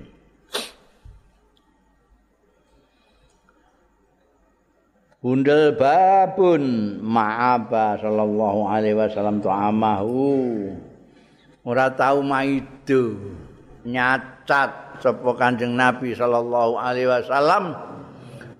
[5.17, 6.63] Bundel babun
[7.01, 10.21] ma'aba sallallahu alaihi wasallam tu'amahu.
[11.67, 13.17] Ora tahu maido
[13.83, 17.77] nyacat sapa Kanjeng Nabi sallallahu alaihi wasallam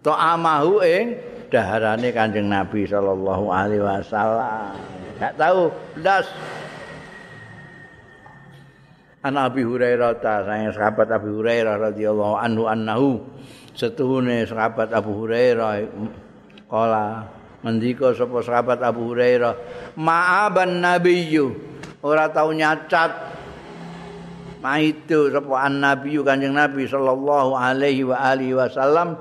[0.01, 1.05] tu'amahu ing
[1.49, 4.75] daharane Kanjeng Nabi sallallahu alaihi wasallam.
[5.17, 5.61] Enggak tahu
[5.97, 6.27] blas.
[9.25, 13.09] An Abi Hurairah ta sayang sahabat Abi Hurairah radhiyallahu anhu annahu
[13.75, 15.83] setuhune sahabat Abu Hurairah
[16.67, 17.23] Kala
[17.63, 19.55] mendika sapa sahabat Abu Hurairah,
[19.95, 21.55] "Ma'aban nabiyyu."
[22.03, 23.36] Ora tau nyacat
[24.67, 29.15] maitu sapa an-nabiyyu Kanjeng Nabi sallallahu alaihi wa alihi wasallam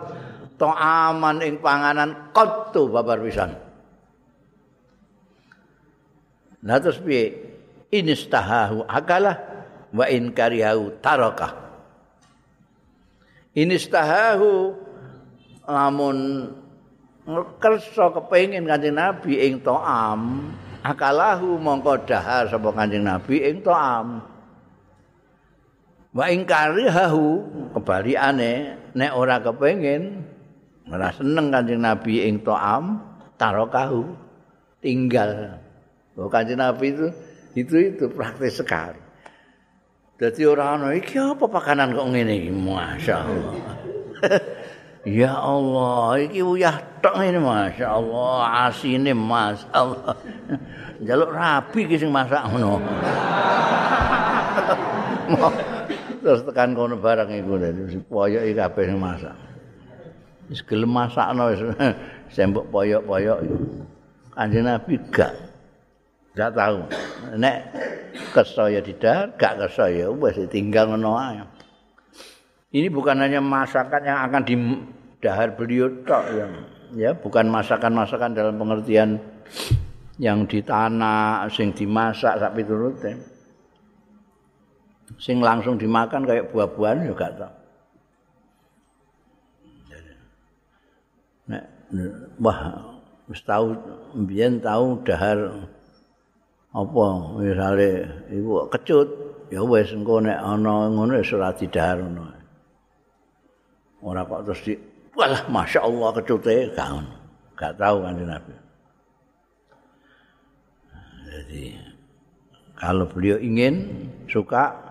[0.59, 3.55] ta'aman ing panganan qattu babar pisan.
[6.67, 7.55] Nah terus piye?
[7.95, 9.39] Inistahahu akala
[9.95, 11.55] wa in karihahu taraka.
[13.55, 14.75] Inistahahu
[15.71, 16.51] lamun
[17.63, 20.51] kersa kepengin kanjeng Nabi ing to'am
[20.83, 24.35] akalahu mongko dahar sapa kanjeng Nabi ing to'am
[26.17, 27.45] wa ing karihahu
[27.77, 30.25] kebalikane nek ora kepengin
[30.89, 32.97] ora seneng kanjeng Nabi ing to'am
[33.37, 34.09] tarokahu
[34.81, 35.61] tinggal.
[36.17, 37.13] Oh, kanjeng Nabi itu
[37.53, 38.97] itu itu praktis sekali.
[40.17, 42.51] Jadi orang ana iki apa pakanan kok ngene iki?
[42.51, 43.55] Masyaallah.
[45.07, 50.19] Ya Allah, iki uyah tok ngene Masya Allah, asine Mas Allah.
[50.99, 52.83] Jaluk rabi ki sing masak ngono.
[56.27, 57.55] Terus tekan kono barang iku
[57.87, 59.31] si poyok kabeh sing masak.
[60.51, 61.63] Wis gelem masakno wis
[62.35, 63.39] sembok poyok-poyok.
[64.35, 65.31] Kanjeng Nabi gak
[66.35, 66.83] gak tahu.
[67.39, 67.71] Nek
[68.35, 71.47] kesaya didar, gak kesaya wis tinggal ngono ae.
[72.75, 74.55] Ini bukan hanya masakan yang akan di
[75.23, 76.53] dahar beliau tok yang
[76.99, 79.23] ya bukan masakan-masakan dalam pengertian
[80.19, 83.36] yang di tanah sing dimasak sak piturute
[85.23, 87.53] sing langsung dimakan kayak buah-buahan juga tak
[91.47, 91.63] Nek,
[92.43, 92.83] wah
[93.31, 93.79] wis tahu
[94.19, 95.71] mbiyen tahu dahar
[96.75, 97.05] apa
[97.39, 97.91] misale
[98.35, 99.09] iku kecut
[99.55, 102.35] ya wis engko nek ana ngono wis ora didahar ngono.
[104.03, 104.75] Ora kok terus di
[105.17, 106.93] Walah, masya Allah kecute gak
[107.57, 108.53] gak tahu kan Nabi.
[111.25, 111.65] Jadi
[112.77, 113.97] kalau beliau ingin
[114.29, 114.86] suka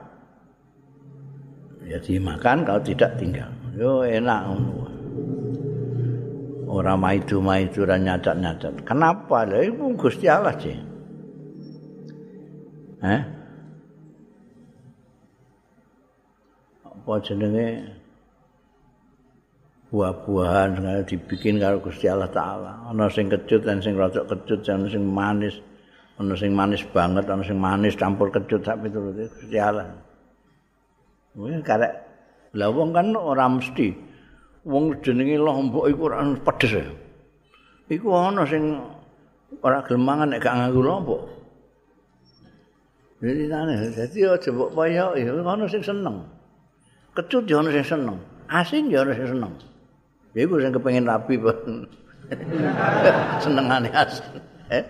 [1.86, 3.49] ya dimakan kalau tidak tinggal.
[3.77, 4.41] Yo enak
[6.65, 8.73] Orang maidu maidu dan nyacat nyacat.
[8.83, 9.47] Kenapa?
[9.47, 10.75] Lah itu Gusti Allah sih.
[13.05, 13.21] Eh?
[16.83, 17.95] Apa jenenge?
[19.95, 22.83] buah-buahan segala dibikin karo Gusti Allah taala.
[22.91, 25.55] Ana sing kecut dan sing rada kecut, ana sing manis,
[26.19, 29.95] ana sing manis banget, ana sing manis campur kecut sak piturute Gusti Allah.
[31.36, 31.91] Kuwi karek
[32.55, 33.91] lah wong kan ora mesti
[34.63, 36.79] wong jenenge lombok iku ora pedes.
[37.91, 38.79] Iku ana sing
[39.59, 41.21] ora gelem nek gak nganggo lombok.
[43.19, 46.23] Jadi tane, jadi aja mbok payah, ya ana sing seneng.
[47.15, 48.17] Kecut ya ana sing seneng,
[48.47, 49.53] asin ya ana sing seneng.
[50.36, 51.88] Ya iku sing kepengin rapi pun.
[53.43, 54.39] Senengane asin.
[54.71, 54.83] Eh?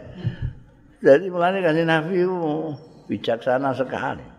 [1.05, 2.25] Jadi mulane kan Nabi
[3.05, 4.34] bijaksana sekali.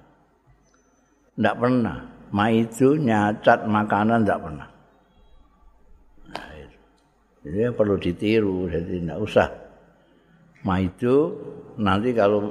[1.36, 1.98] Ndak pernah
[2.32, 4.68] ma itu nyacat makanan ndak pernah.
[6.32, 6.78] Nah, itu.
[7.46, 9.48] Jadi perlu ditiru, jadi ndak usah.
[10.66, 11.30] Ma itu
[11.78, 12.50] nanti kalau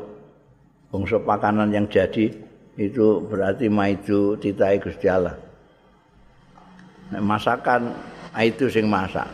[0.93, 2.31] bungsu makanan yang jadi
[2.79, 4.39] itu berarti ma itu
[4.79, 5.35] Gusti Allah.
[7.11, 7.91] Nah, masakan
[8.39, 9.27] itu sing masak.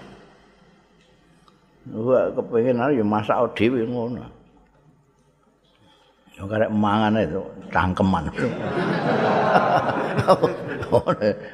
[1.92, 4.41] Gua kepengin ya masak dhewe ngono.
[6.42, 8.34] Yo karek mangan itu cangkeman.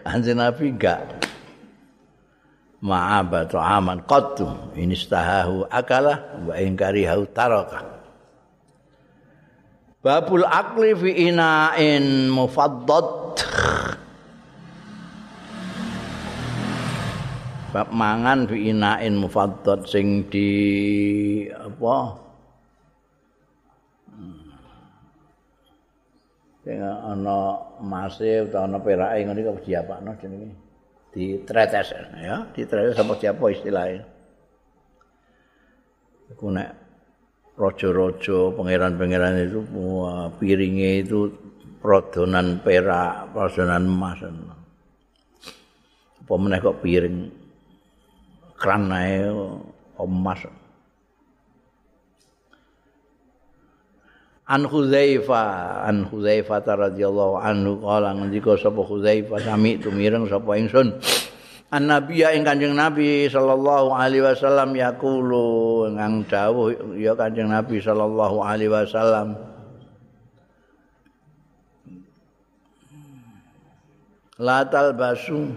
[0.08, 1.28] Anjir Nabi enggak.
[2.80, 4.48] Ma'aba aman qattu
[4.80, 7.84] in istahahu akala wa in karihahu taraka.
[10.00, 13.44] Babul akli fi ina'in mufaddad
[17.76, 20.48] bab mangan fi inain mufaddad sing di
[21.52, 22.27] apa
[26.82, 30.54] ana mase utawa ana perake ngene kok diapakno jenenge?
[31.14, 34.06] Ditretes ya ditretes sama siapa istilahnya?
[36.28, 36.70] Iku nek
[37.58, 39.66] raja-raja pangeran-pangeran itu
[40.38, 41.32] piringnya itu
[41.82, 44.22] prodonan perak prodonan emas
[46.28, 47.32] apa meneh kok piring?
[48.60, 49.26] Kran ae
[49.98, 50.42] emas
[54.48, 60.96] An Huzaifa an Huzaifa radhiyallahu anhu qala ngendika sapa Huzaifa sami tumireng sapa ingsun.
[61.68, 67.84] An Nabi ya ing Kanjeng Nabi sallallahu alaihi wasallam yaqulu ngang dawuh ya Kanjeng Nabi
[67.84, 69.36] sallallahu alaihi wasallam.
[74.40, 75.52] La talbasu.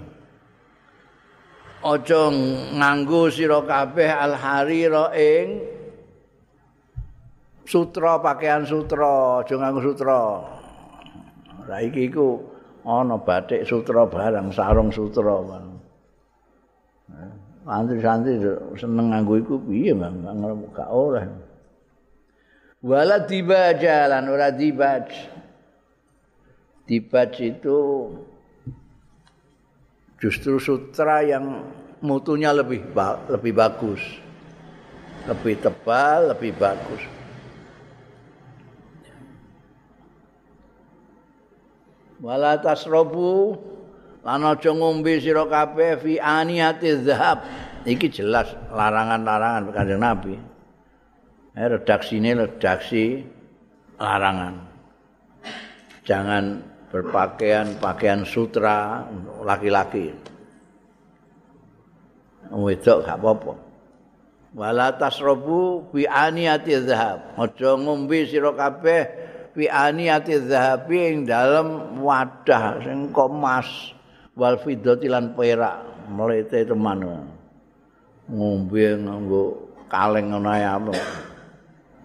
[1.81, 2.27] Aja
[2.75, 5.63] nganggo sira kabeh al harira ing
[7.71, 10.43] sutra pakaian sutra aja nganggo sutra
[11.71, 12.43] saiki iku
[12.83, 15.79] ana batik sutra barang sarung sutra barang
[17.63, 18.43] santri-santri
[18.75, 20.27] seneng nganggo iku piye bang?
[20.75, 21.23] Gak ora
[22.83, 25.07] wala dibaja lan ora dibaj.
[26.91, 27.79] Dibaj itu
[30.19, 31.63] justru sutra yang
[32.03, 32.91] mutunya lebih
[33.31, 34.03] lebih bagus.
[35.31, 37.20] Lebih tebal lebih bagus
[42.21, 43.57] wala tasrobu
[44.21, 47.41] lan aja ngombe sira kabeh fi aniyati zahab.
[47.89, 50.37] Iki jelas larangan-larangan kanjeng Nabi.
[51.57, 53.25] Eh, redaksine redaksi
[53.97, 54.69] larangan.
[56.05, 56.61] Jangan
[56.93, 59.09] berpakaian pakaian sutra
[59.41, 60.13] laki-laki.
[62.53, 63.55] Wedok gak apa-apa.
[64.53, 67.33] Wala tasrobu fi aniyati zahab.
[67.41, 69.03] Aja ngombe sira kabeh
[69.55, 73.95] fi aniyati dzahabi ing dalem wadah sing emas
[74.39, 77.27] wal fiddati lan perak mlete teman.
[78.31, 79.43] Ngombe nganggo
[79.91, 80.93] kaleng ngono ae apa?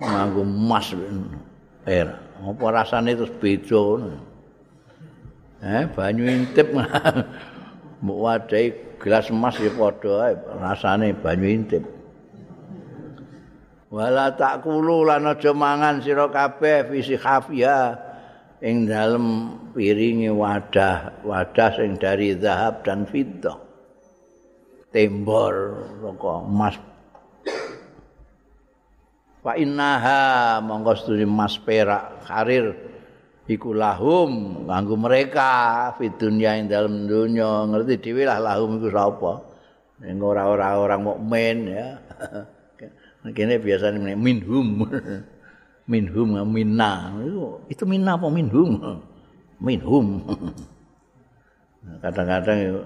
[0.01, 0.87] Nganggo emas
[1.85, 2.19] perak.
[2.35, 4.11] Apa rasane terus beda
[5.65, 6.67] eh banyu intip.
[8.03, 11.94] Mbok wadahi gelas emas ya padha ae rasane banyu intip
[13.95, 17.95] wala takulu lan aja mangan sira kabeh visi khafia
[18.59, 23.55] ing dalem piringe wadah wadah sing dari zahab dan fiddah
[24.91, 25.55] tembor
[25.99, 26.75] saka emas.
[29.43, 32.75] Fa innaha monggo sedune emas perak karir.
[33.45, 39.33] Iku lahum kanggo mereka fi dunya ing dalem dunya ngerti dhewe lah lahum iku sapa?
[40.01, 42.01] Ning ora-ora orang mukmin ya
[43.33, 44.85] kene biasane minhum
[45.91, 47.15] minhum minna.
[47.71, 49.01] Itu minna apa minhum
[49.65, 50.21] minhum
[52.01, 52.81] kadang-kadang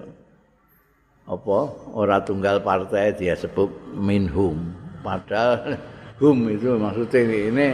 [1.24, 1.58] apa
[1.94, 5.78] ora tunggal partai dia sebut minhum padahal
[6.20, 7.68] hum itu maksudnya ini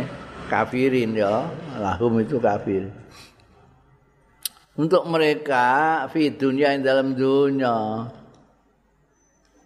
[0.47, 1.47] kafirin ya.
[1.77, 2.89] Lahum itu kafir.
[4.77, 8.07] Untuk mereka fi dunia yang dalam dunia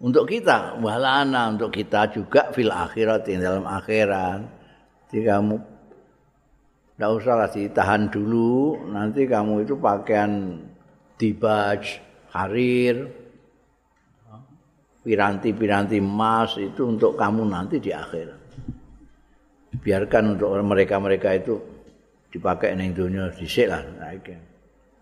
[0.00, 4.40] untuk kita walana untuk kita juga fil akhirat di dalam akhirat.
[5.12, 5.54] Jadi kamu
[6.96, 10.56] tidak usah ditahan dulu nanti kamu itu pakaian
[11.20, 12.00] dibaj
[12.32, 13.12] karir
[15.04, 18.40] piranti-piranti emas itu untuk kamu nanti di akhirat.
[19.80, 21.60] Biarkan untuk mereka-mereka itu
[22.30, 23.84] dipakai di dunia disik lah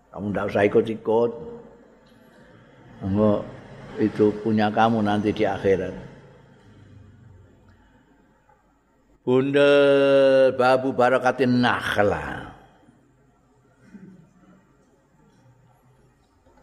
[0.09, 1.31] kamu tidak usah ikut-ikut
[3.99, 5.95] itu punya kamu nanti di akhirat.
[9.27, 9.71] Bunda
[10.55, 12.49] babu barakatin nakhla.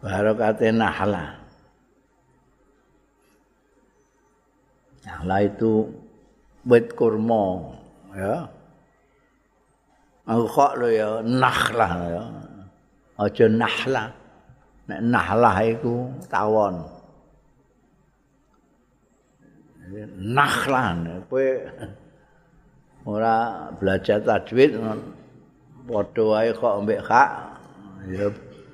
[0.03, 1.25] Barakatin nakhla.
[5.07, 5.87] Nakhla itu
[6.67, 7.71] wit kurma,
[8.11, 8.51] ya.
[10.27, 12.23] Aku kok lo ya nakhla ya.
[13.15, 14.11] Aja nahla.
[14.91, 16.96] Nek nahlah iku tawon.
[20.19, 21.47] Nakhlan kowe
[23.07, 23.35] ora
[23.79, 24.75] belajar tajwid
[25.87, 27.29] padha wae kok mbek hak
[28.11, 28.27] ya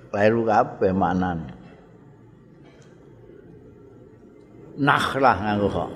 [0.10, 1.54] kleru kabeh maknane
[4.78, 5.92] nakhlah nganggo kok.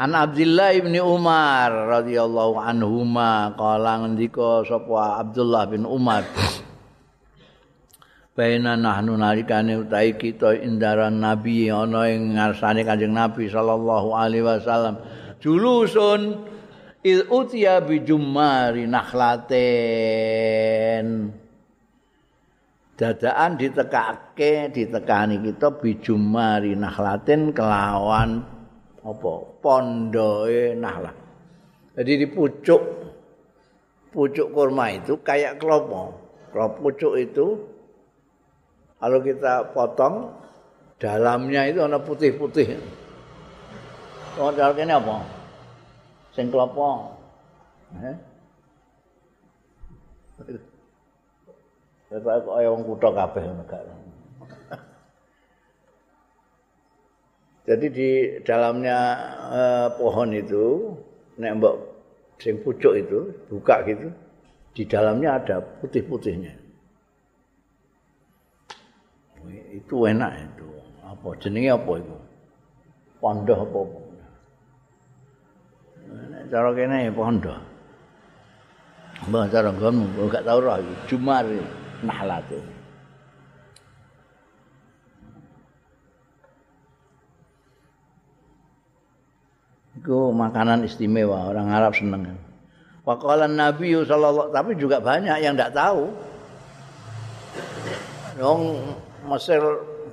[0.00, 1.68] An Abdullah bin Umar
[2.00, 6.24] radhiyallahu anhuma kala ngendika sapa Abdullah bin Umar
[8.40, 14.96] baina nahnu nalikane utahe kita indaran nabi ana ing ngarsane kanjeng nabi sallallahu alaihi wasallam.
[15.44, 16.40] Julusun
[17.04, 19.60] il utiya bi jummari nakhlaten.
[22.96, 28.40] Dadaan ditekake ditekani kita bijumari nahlatin kelawan
[29.04, 29.32] apa?
[29.60, 31.12] Pondoe nahlah
[32.00, 32.80] jadi di pucuk
[34.08, 36.16] pucuk kurma itu kayak kelopo
[36.48, 37.60] kalau pucuk itu
[39.00, 40.28] kalau kita potong
[41.00, 42.76] dalamnya itu ada putih-putih
[44.36, 45.16] oh ini apa
[46.36, 47.16] sing kelopo
[47.96, 48.16] eh?
[52.10, 53.94] Bapak kok wong kutha kabeh negara.
[57.70, 58.10] Jadi di
[58.42, 58.98] dalamnya
[59.54, 60.90] eh, pohon itu
[61.38, 61.76] nek mbok
[62.42, 64.10] sing pucuk itu buka gitu
[64.74, 66.59] di dalamnya ada putih-putihnya.
[69.90, 70.70] Itu enak itu.
[71.02, 72.16] Apa jenenge apa itu?
[73.18, 73.80] Pondoh apa?
[76.30, 77.58] Nek cara kene pondoh.
[79.26, 80.78] Mbah cara nggon gak tau roh
[81.10, 81.42] Jumar.
[81.42, 81.66] Itu.
[82.06, 82.62] nahlatu.
[89.98, 92.38] Itu makanan istimewa, orang Arab seneng.
[93.02, 96.14] Waqala Nabi sallallahu tapi juga banyak yang tidak tahu.
[98.38, 98.62] Wong
[99.28, 99.60] Mesir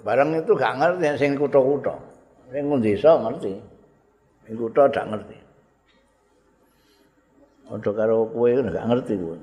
[0.03, 1.95] barang itu gak ngerti sing kutha-kutha.
[2.51, 3.53] Sing desa ngerti.
[4.47, 5.37] Sing kutha gak ngerti.
[7.67, 9.37] Odo karo kowe gak ngerti kowe.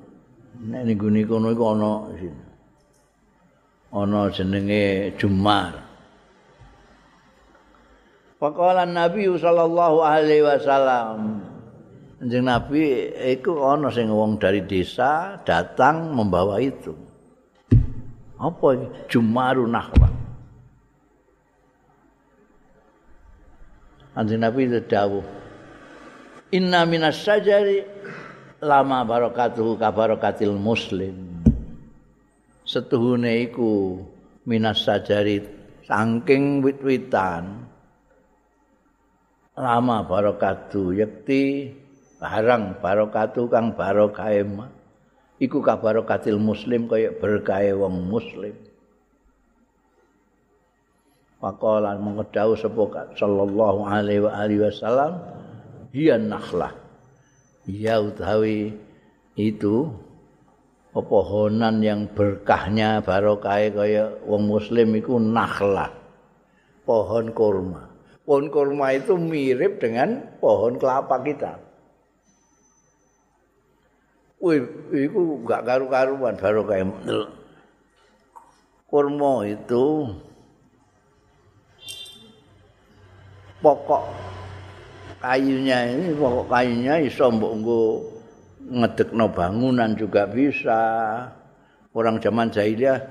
[0.62, 1.91] nek ning gune kono iku ana
[3.91, 5.75] ana jenenge Jumar.
[8.39, 11.43] Faqala Nabi sallallahu alaihi wasallam
[12.19, 16.95] Kanjeng Nabi iku ana sing wong dari desa datang membawa itu.
[18.45, 18.86] Apa iki?
[19.09, 20.12] Jumarun nahwa.
[24.12, 25.24] Kanjeng Nabi itu dawuh.
[26.55, 27.82] Inna minas sajari
[28.62, 31.42] lama barakatuhu kabarakatil muslim
[32.64, 34.01] setuhune iku
[34.49, 35.45] minas sajari
[35.84, 37.68] saking wit-witan
[39.53, 41.74] lama barakatu yakti
[42.16, 44.40] barang barakatu kang barakae
[45.45, 48.57] iku kabarakatil muslim kaya berkahe wong muslim.
[51.38, 55.12] Pakolan mengedau sepokat sallallahu alaihi wa alihi wasallam
[55.92, 56.72] hiya nakhlah.
[57.68, 58.72] Ya utawi
[59.36, 59.92] itu
[60.97, 65.92] pepohonan yang berkahnya barokah kaya wong muslim iku nakhlah
[66.88, 67.92] pohon kurma.
[68.24, 71.64] Pohon kurma itu mirip dengan pohon kelapa kita
[74.92, 76.84] Itu gak karu-karuan barokah
[78.95, 80.07] kurma itu
[83.59, 84.07] pokok
[85.18, 87.82] kayunya ini pokok kayunya iso mbok nggo
[88.70, 90.82] ngedekno bangunan juga bisa.
[91.95, 93.03] Orang zaman jahiliyah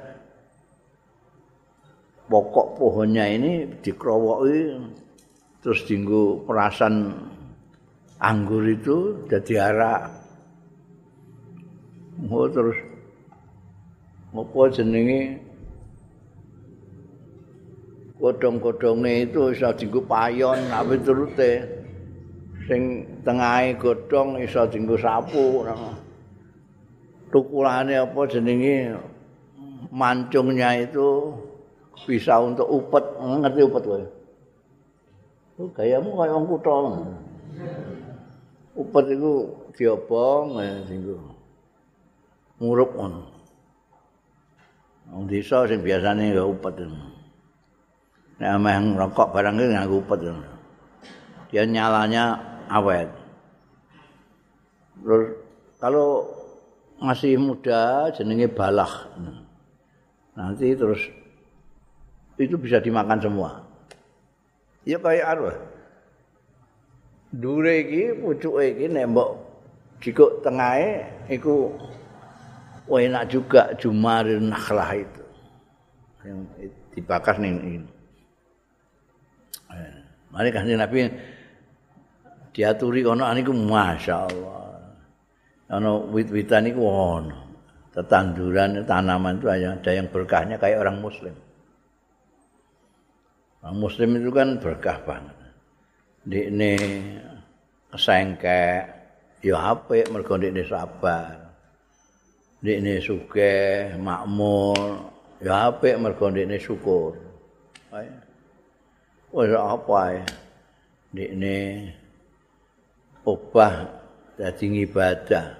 [2.31, 4.79] pokok pohonnya ini dikrowoki
[5.59, 7.11] terus dinggo perasan
[8.23, 10.22] anggur itu jadi arak.
[12.29, 12.77] Oh, terus
[14.33, 15.41] apa jenenge
[18.17, 21.83] godhong-godhonge itu iso dinggo payon apa turute.
[22.63, 25.67] sing tengahe godhong iso dienggo sapu
[27.27, 28.95] tukulane apa jenenge
[29.91, 31.35] mancungnya itu
[32.07, 34.05] bisa untuk upet ngerti upet kowe
[35.53, 36.77] Oh, gayamu kaya wong kutha.
[38.73, 41.32] Upet iku diobong ya singgo.
[42.63, 43.27] Ngurup ngono.
[45.11, 46.79] Wong desa sing biasane ya upet.
[48.39, 50.19] Nek ameh ngrokok barang iki nganggo upet.
[51.51, 52.39] Dia nyalanya
[52.71, 53.11] awet.
[55.03, 55.25] Terus
[55.75, 56.31] kalau
[57.03, 59.11] masih muda jenenge balah.
[60.39, 61.03] Nanti terus
[62.39, 63.59] itu bisa dimakan semua.
[64.87, 65.57] Ya kayak arwah.
[67.35, 69.29] Dure iki pucuke iki nek mbok
[69.99, 71.75] jikuk tengahe iku
[72.87, 75.23] enak juga jumarin nakhlah itu.
[76.23, 76.39] Yang
[76.95, 77.91] dibakar nih ini.
[79.73, 79.93] Eh,
[80.29, 81.09] mari kan Nabi
[82.53, 84.63] diaturi kono niku masyaallah.
[85.73, 87.39] Ana wit-witan niku ono.
[87.93, 91.35] Tetanduran tanaman itu ada yang berkahnya kayak orang muslim.
[93.61, 95.37] Orang muslim itu kan berkah banget.
[96.25, 96.73] Di ini
[97.93, 98.81] kesengkek,
[99.45, 101.42] ya apik mergo ndekne sabar.
[102.63, 105.11] Ndekne sugih, makmur,
[105.43, 107.19] ya apik mergo ndekne syukur.
[109.35, 110.25] Wis apa ya?
[111.11, 111.57] Ndekne
[113.27, 113.91] obah
[114.39, 115.59] dadi ibadah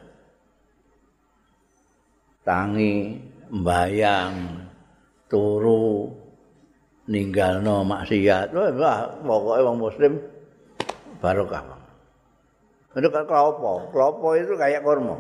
[2.48, 3.20] tangi
[3.52, 4.64] mbayang
[5.28, 6.08] turu
[7.12, 8.56] ninggalno maksiat.
[8.56, 10.14] Wah pokoke wong muslim
[11.20, 11.84] barokah
[12.94, 15.18] itu kan kelopo kelopo itu kayak kurma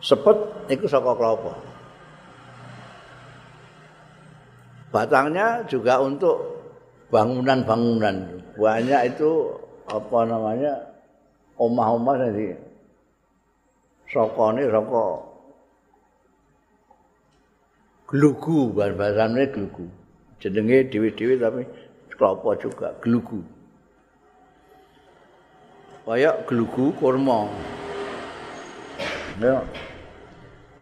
[0.00, 0.36] sepet
[0.72, 1.52] itu saka kelopo
[4.90, 6.60] batangnya juga untuk
[7.10, 8.42] bangunan-bangunan.
[8.58, 10.74] Banyak itu apa namanya
[11.58, 12.54] omah-omah jadi
[14.10, 15.04] sokone saka
[18.10, 19.86] glugu bahasane glugu
[20.42, 21.62] jenenge dhewe-dhewe tapi
[22.14, 23.40] kelapa juga glugu
[26.06, 27.46] kaya glugu kurma.
[29.40, 29.62] Ya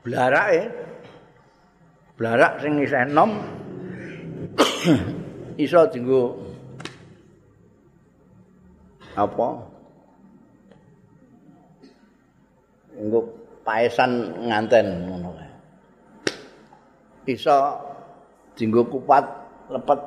[0.09, 0.73] blarake
[2.17, 3.31] blarak sing isih enom.
[5.65, 6.41] Iso dienggo
[9.13, 9.49] apa?
[12.97, 13.21] Nggo
[13.63, 15.53] paesan nganten ngono kae.
[17.37, 17.77] Iso
[18.57, 19.29] dienggo kupat
[19.69, 20.01] lepet.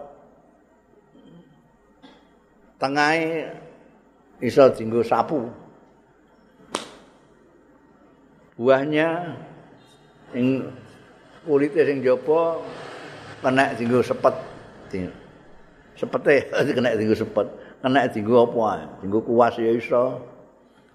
[2.81, 3.53] Tengahe
[4.41, 5.45] iso dienggo sapu.
[8.57, 9.37] Buahnya
[10.35, 10.63] ing
[11.45, 12.61] kulite sing jaba
[13.41, 14.35] kena dienggo sepet.
[15.97, 17.47] Sepete kena dienggo sepet.
[17.81, 18.83] Kena dienggo apa ae?
[19.01, 20.21] Dienggo kuas ya iso.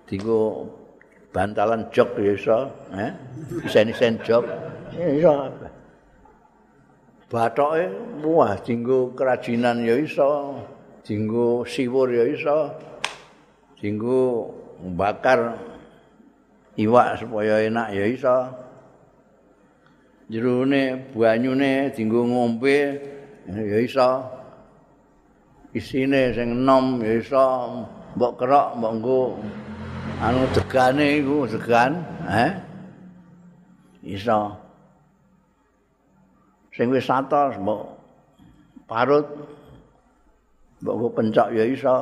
[0.07, 0.71] Dienggo
[1.35, 2.59] bantalan jok ya iso
[2.97, 3.13] eh
[3.67, 4.47] isen-isen jok
[4.97, 5.35] iso.
[7.27, 7.91] Bathoke
[8.23, 10.63] wah dienggo kerajinan ya iso.
[11.03, 12.71] Dienggo siwur ya iso.
[13.77, 14.55] Dienggo
[14.95, 15.59] bakar
[16.79, 18.66] iwak supaya enak ya iso
[20.27, 22.79] jerone banyune dienggo ngombe
[23.47, 24.11] ya iso.
[25.77, 27.47] Isine sing enom ya iso.
[28.17, 29.23] Mbok kerok mbok nggo.
[30.25, 31.93] Anu degane iku degan
[32.27, 32.53] eh
[34.03, 34.57] iso.
[36.75, 37.83] Sing wis satos mbok
[38.89, 39.27] parut.
[40.83, 41.97] Mbok nggo pencok ya iso.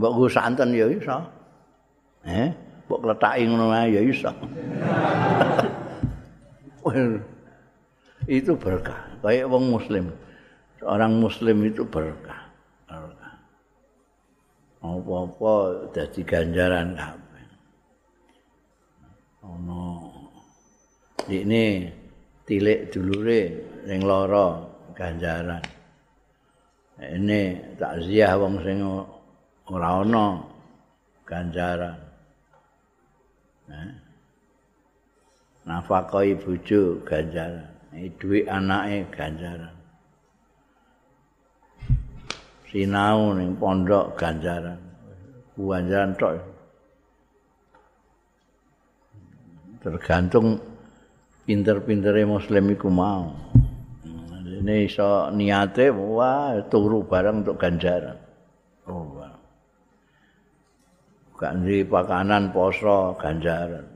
[0.00, 1.18] Mbok nggo santen ya iso.
[2.24, 4.28] Eh mbok kletaki ngono ya iso
[8.28, 10.12] itu berkah kayak wong muslim
[10.80, 12.44] seorang muslim itu berkah
[14.84, 17.46] apa-apa dadi ganjaran kabeh.
[19.48, 20.12] Ono
[21.32, 21.88] ini
[22.44, 23.42] tilik dulure
[23.88, 24.60] ning lara
[24.92, 25.64] ganjaran.
[27.00, 28.78] Ini takziah wong sing
[29.72, 30.26] ora ana
[31.24, 31.98] ganjaran.
[33.64, 34.03] Nah.
[35.64, 37.68] Nafakoi bojo ganjaran.
[37.94, 39.84] Ini duit anake ganjaran.
[42.74, 44.82] sinau ning pondok ganjaran
[45.54, 46.42] ganjaran tok.
[49.78, 50.58] Tergantung
[51.46, 53.30] pinter-pintere muslim iku mau.
[54.42, 58.18] Ini iso niate wah turu bareng untuk ganjaran
[58.90, 59.34] oh wah.
[61.38, 63.93] Gak ndi pakanan poso ganjaran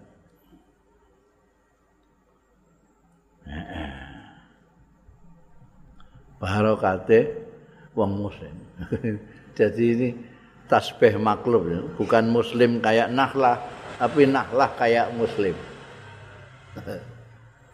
[6.38, 7.18] barokate
[7.92, 8.56] wong muslim.
[9.58, 10.08] Jadi ini
[10.70, 13.58] tasbih maklum bukan muslim kayak nahlah,
[13.98, 15.54] tapi nahlah kayak muslim.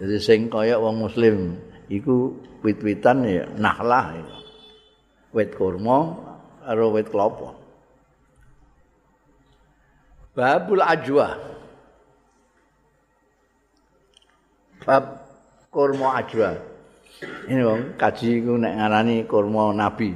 [0.01, 1.61] Jadi sing kaya wong muslim
[1.93, 4.37] iku wit-witan ya nahlah itu.
[5.35, 6.15] Wit kurma
[6.65, 7.59] karo wit kelapa.
[10.35, 11.29] Babul ajwa.
[14.85, 15.24] Bab
[15.75, 16.55] kurma ajwa.
[17.51, 20.15] Ini wong kaji iku nek ngarani kurma nabi.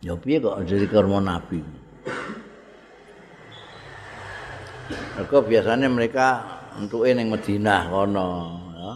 [0.00, 1.60] Ya piye kok jadi kurma nabi?
[5.12, 6.26] Mereka biasanya mereka
[6.80, 8.28] untuk ning Madinah kono
[8.72, 8.92] ya.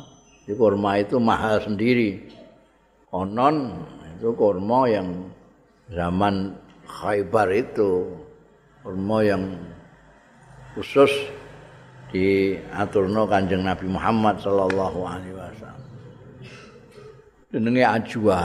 [0.48, 2.24] Di kurma itu mahal sendiri.
[3.12, 3.76] Konon
[4.16, 5.28] itu kurma yang
[5.92, 8.06] zaman Khaybar itu
[8.80, 9.58] kurma yang
[10.78, 11.10] khusus
[12.16, 15.84] diaturno Kanjeng Nabi Muhammad sallallahu alaihi wasallam.
[17.52, 18.40] jenenge Ajwa.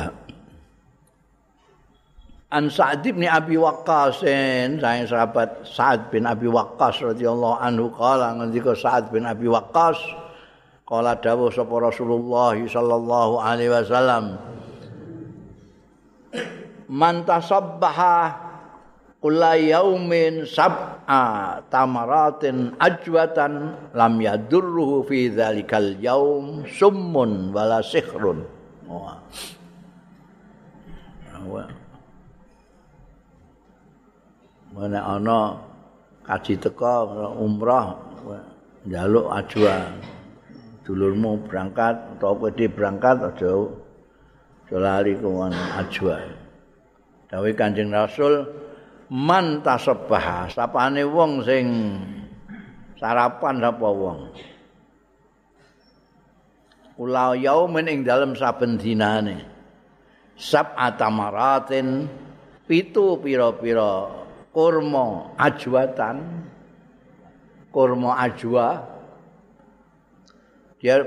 [2.51, 8.75] An Sa'd bin Abi Waqqas, saya sahabat Sa'd bin Abi Waqqas radhiyallahu anhu kala ngendika
[8.75, 9.95] Sa'd bin Abi Waqqas
[10.83, 14.35] kala dawuh sapa Rasulullah sallallahu alaihi wasallam
[16.91, 18.50] Man tasabbaha
[19.21, 28.41] kula yaumin sab'a tamaratin ajwatan lam yadurruhu fi dzalikal yaum summun wala sihrun.
[34.71, 35.61] Mana ana
[36.25, 38.01] kaji teko umrah
[38.89, 39.77] njaluk ajwa.
[40.81, 46.17] Dulurmu berangkat atau kowe berangkat aja aja lali kuwi ajwa.
[47.29, 48.43] Dawuh Kanjeng Rasul
[49.11, 51.67] man tasabbah sapane wong sing
[52.95, 54.19] sarapan apa wong?
[56.95, 59.43] Ula yaumin ing dalem saben dinane.
[60.39, 62.07] Sab'ata maratin
[62.65, 64.07] pitu pira-pira
[64.55, 66.47] kurma ajwatan.
[67.71, 68.85] Kurma ajwa.
[70.77, 71.03] Dia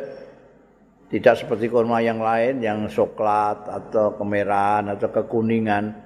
[1.13, 6.04] tidak seperti kurma yang lain yang coklat atau kemerahan atau kekuningan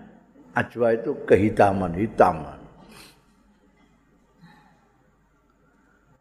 [0.58, 2.42] ajwa itu kehitaman hitam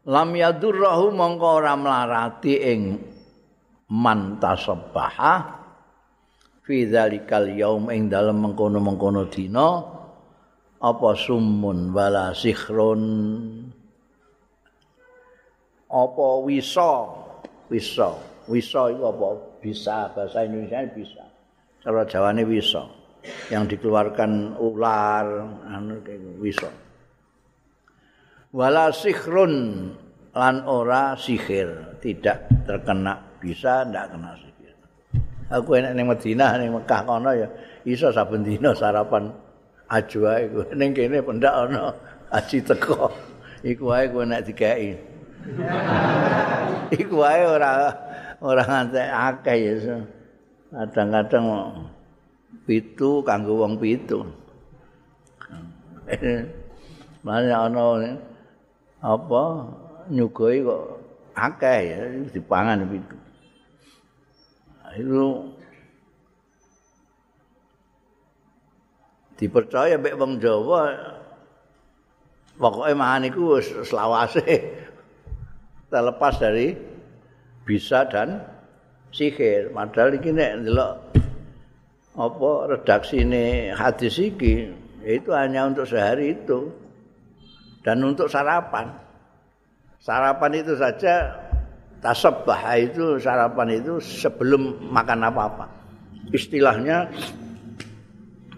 [0.06, 2.82] lam yadurrahu mongko ora mlarati ing
[3.90, 5.34] man tasabbaha
[6.62, 9.82] fi dzalikal yaum ing dalem mengkono-mengkono dina
[10.78, 13.02] apa sumun wala sikhrun
[15.90, 16.92] apa wisa
[17.66, 18.08] wisa
[18.46, 19.28] wisa itu apa?
[19.58, 21.24] Bisa bahasa Indonesia bisa.
[21.82, 22.97] Cara Jawane wisa
[23.52, 25.26] yang dikeluarkan ular
[25.68, 26.00] anu
[26.40, 26.70] wisa
[28.52, 29.54] wala sikhrun
[30.32, 34.74] lan ora sihir tidak terkena bisa ndak kena sikir.
[35.48, 37.48] Aku enak ning Madinah ning Mekah kono ya
[37.86, 39.32] iso saben dina sarapan
[39.88, 41.92] ajwa iku ning kene pendak ana
[42.32, 43.10] aji teko.
[43.66, 44.90] Iku wae kowe nek dikeki.
[47.02, 47.90] iku wae ora
[48.38, 49.98] ora ngantek akeh ya.
[50.68, 51.44] Kadang-kadang
[52.68, 54.28] pitu kanggo wong pitu.
[57.24, 58.12] Mana ana
[59.00, 59.42] apa
[60.12, 60.84] nyugoi kok
[61.32, 63.16] akeh ya dipangan pitu.
[64.98, 65.52] itu
[69.38, 70.90] dipercaya mbek wong Jawa
[72.58, 74.42] pokoke mangan iku selawase
[75.92, 76.74] terlepas dari
[77.62, 78.42] bisa dan
[79.14, 81.07] sihir padahal iki nek ndelok
[82.18, 84.74] apa redaksi ini hadis iki
[85.06, 86.66] itu hanya untuk sehari itu
[87.86, 88.90] dan untuk sarapan
[90.02, 91.30] sarapan itu saja
[92.02, 95.66] tasabbah itu sarapan itu sebelum makan apa-apa.
[96.30, 97.08] Istilahnya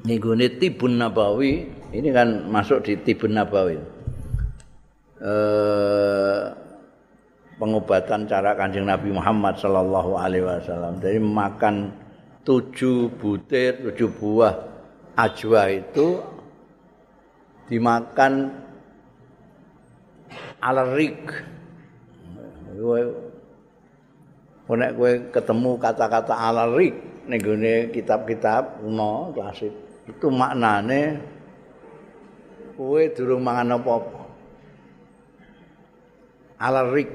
[0.05, 3.79] nih tibun nabawi ini kan masuk di tibun nabawi.
[5.21, 6.43] Eh,
[7.61, 10.97] pengobatan cara kanjeng Nabi Muhammad Sallallahu Alaihi Wasallam.
[10.97, 11.93] Jadi makan
[12.51, 14.59] tujuh butir, tujuh buah
[15.15, 16.19] ajwa itu
[17.71, 18.51] dimakan
[20.59, 21.31] alarik
[24.67, 26.99] nek kowe ketemu kata-kata alarik
[27.31, 27.39] ning
[27.95, 29.71] kitab-kitab kuno klasik
[30.11, 31.23] itu maknane
[32.75, 34.21] kowe durung mangan apa-apa.
[36.59, 37.15] Alarik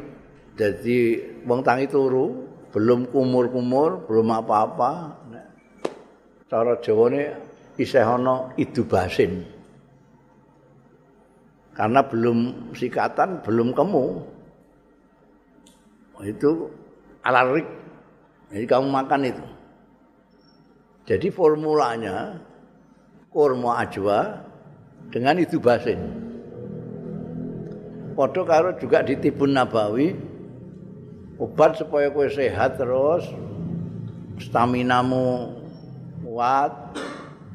[0.55, 0.99] jadi
[1.43, 5.23] wong tangi turu belum kumur-kumur belum apa-apa
[6.55, 7.35] cara jawane
[7.75, 9.43] isih ana idubasin
[11.75, 14.23] karena belum sikatan belum kemu
[16.23, 16.71] itu
[17.27, 17.67] alarik.
[18.55, 19.45] Jadi kamu makan itu.
[21.03, 22.39] Jadi formulanya
[23.27, 24.39] kurma ajwa
[25.11, 25.99] dengan itu basin.
[28.15, 30.15] Podo karo juga di Tibun Nabawi
[31.35, 33.27] obat supaya kue sehat terus
[34.39, 35.51] staminamu
[36.35, 36.99] kuat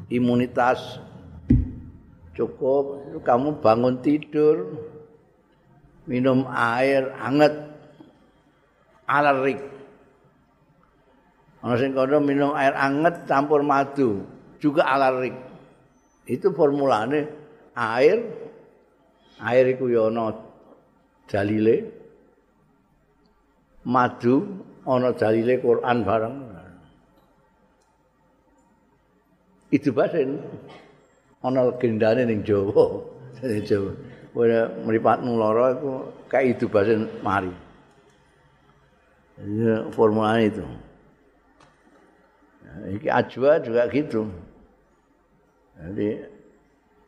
[0.09, 0.97] imunitas
[2.33, 4.89] cukup kamu bangun tidur
[6.09, 7.77] minum air hangat
[9.05, 9.61] alarik.
[11.61, 11.93] Ana sing
[12.25, 14.25] minum air anget campur madu,
[14.57, 15.37] juga alarik.
[16.25, 17.29] Itu formulane
[17.77, 18.33] air
[19.45, 20.09] air iku ya
[21.29, 21.85] dalile
[23.85, 26.50] madu ana dalile Quran bareng.
[29.71, 30.43] Itu basen
[31.43, 33.07] ana legendane ning Jawa.
[33.69, 33.93] Jawa.
[34.31, 37.51] Ora mripatmu lara iku kayak itu basen mari.
[39.41, 40.63] ya, formula itu.
[42.99, 44.31] Iki ajwa juga gitu.
[45.81, 46.23] Jadi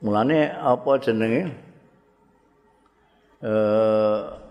[0.02, 1.52] mulane apa jenenge?
[3.42, 4.41] Eh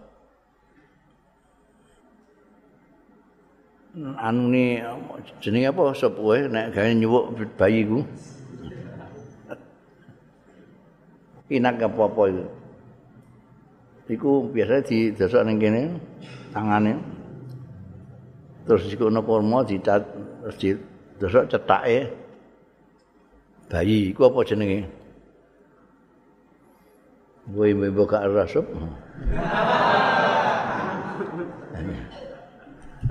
[3.99, 4.79] anu ni
[5.43, 7.99] jenenge apa kowe nek gawe nyuwuk bayi ku.
[11.51, 12.45] Inak apa-apa itu.
[14.11, 15.83] Iku biasa di desa ning kene
[16.55, 16.95] tangane.
[18.61, 20.05] terus dikono kurma dicat
[20.45, 20.69] terus di
[21.17, 22.13] terus cetake
[23.67, 24.85] bayi iku apa jenenge
[27.51, 28.63] Woi mbok gak rasup.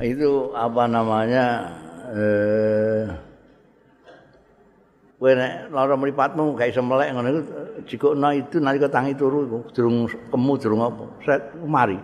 [0.00, 1.44] Itu apa namanya
[2.10, 3.04] eh
[5.20, 7.40] kowe nek lara mripatmu gak iso melek ngono iku
[7.84, 12.00] jikokno itu nalika tangi turu iku durung kemu durung apa set mari.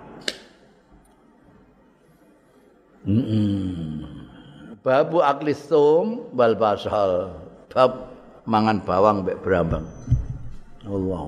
[4.84, 7.32] Babu aklisum wal basal
[7.72, 8.12] bab
[8.44, 9.88] mangan bawang mbek brambang.
[10.84, 11.26] Allah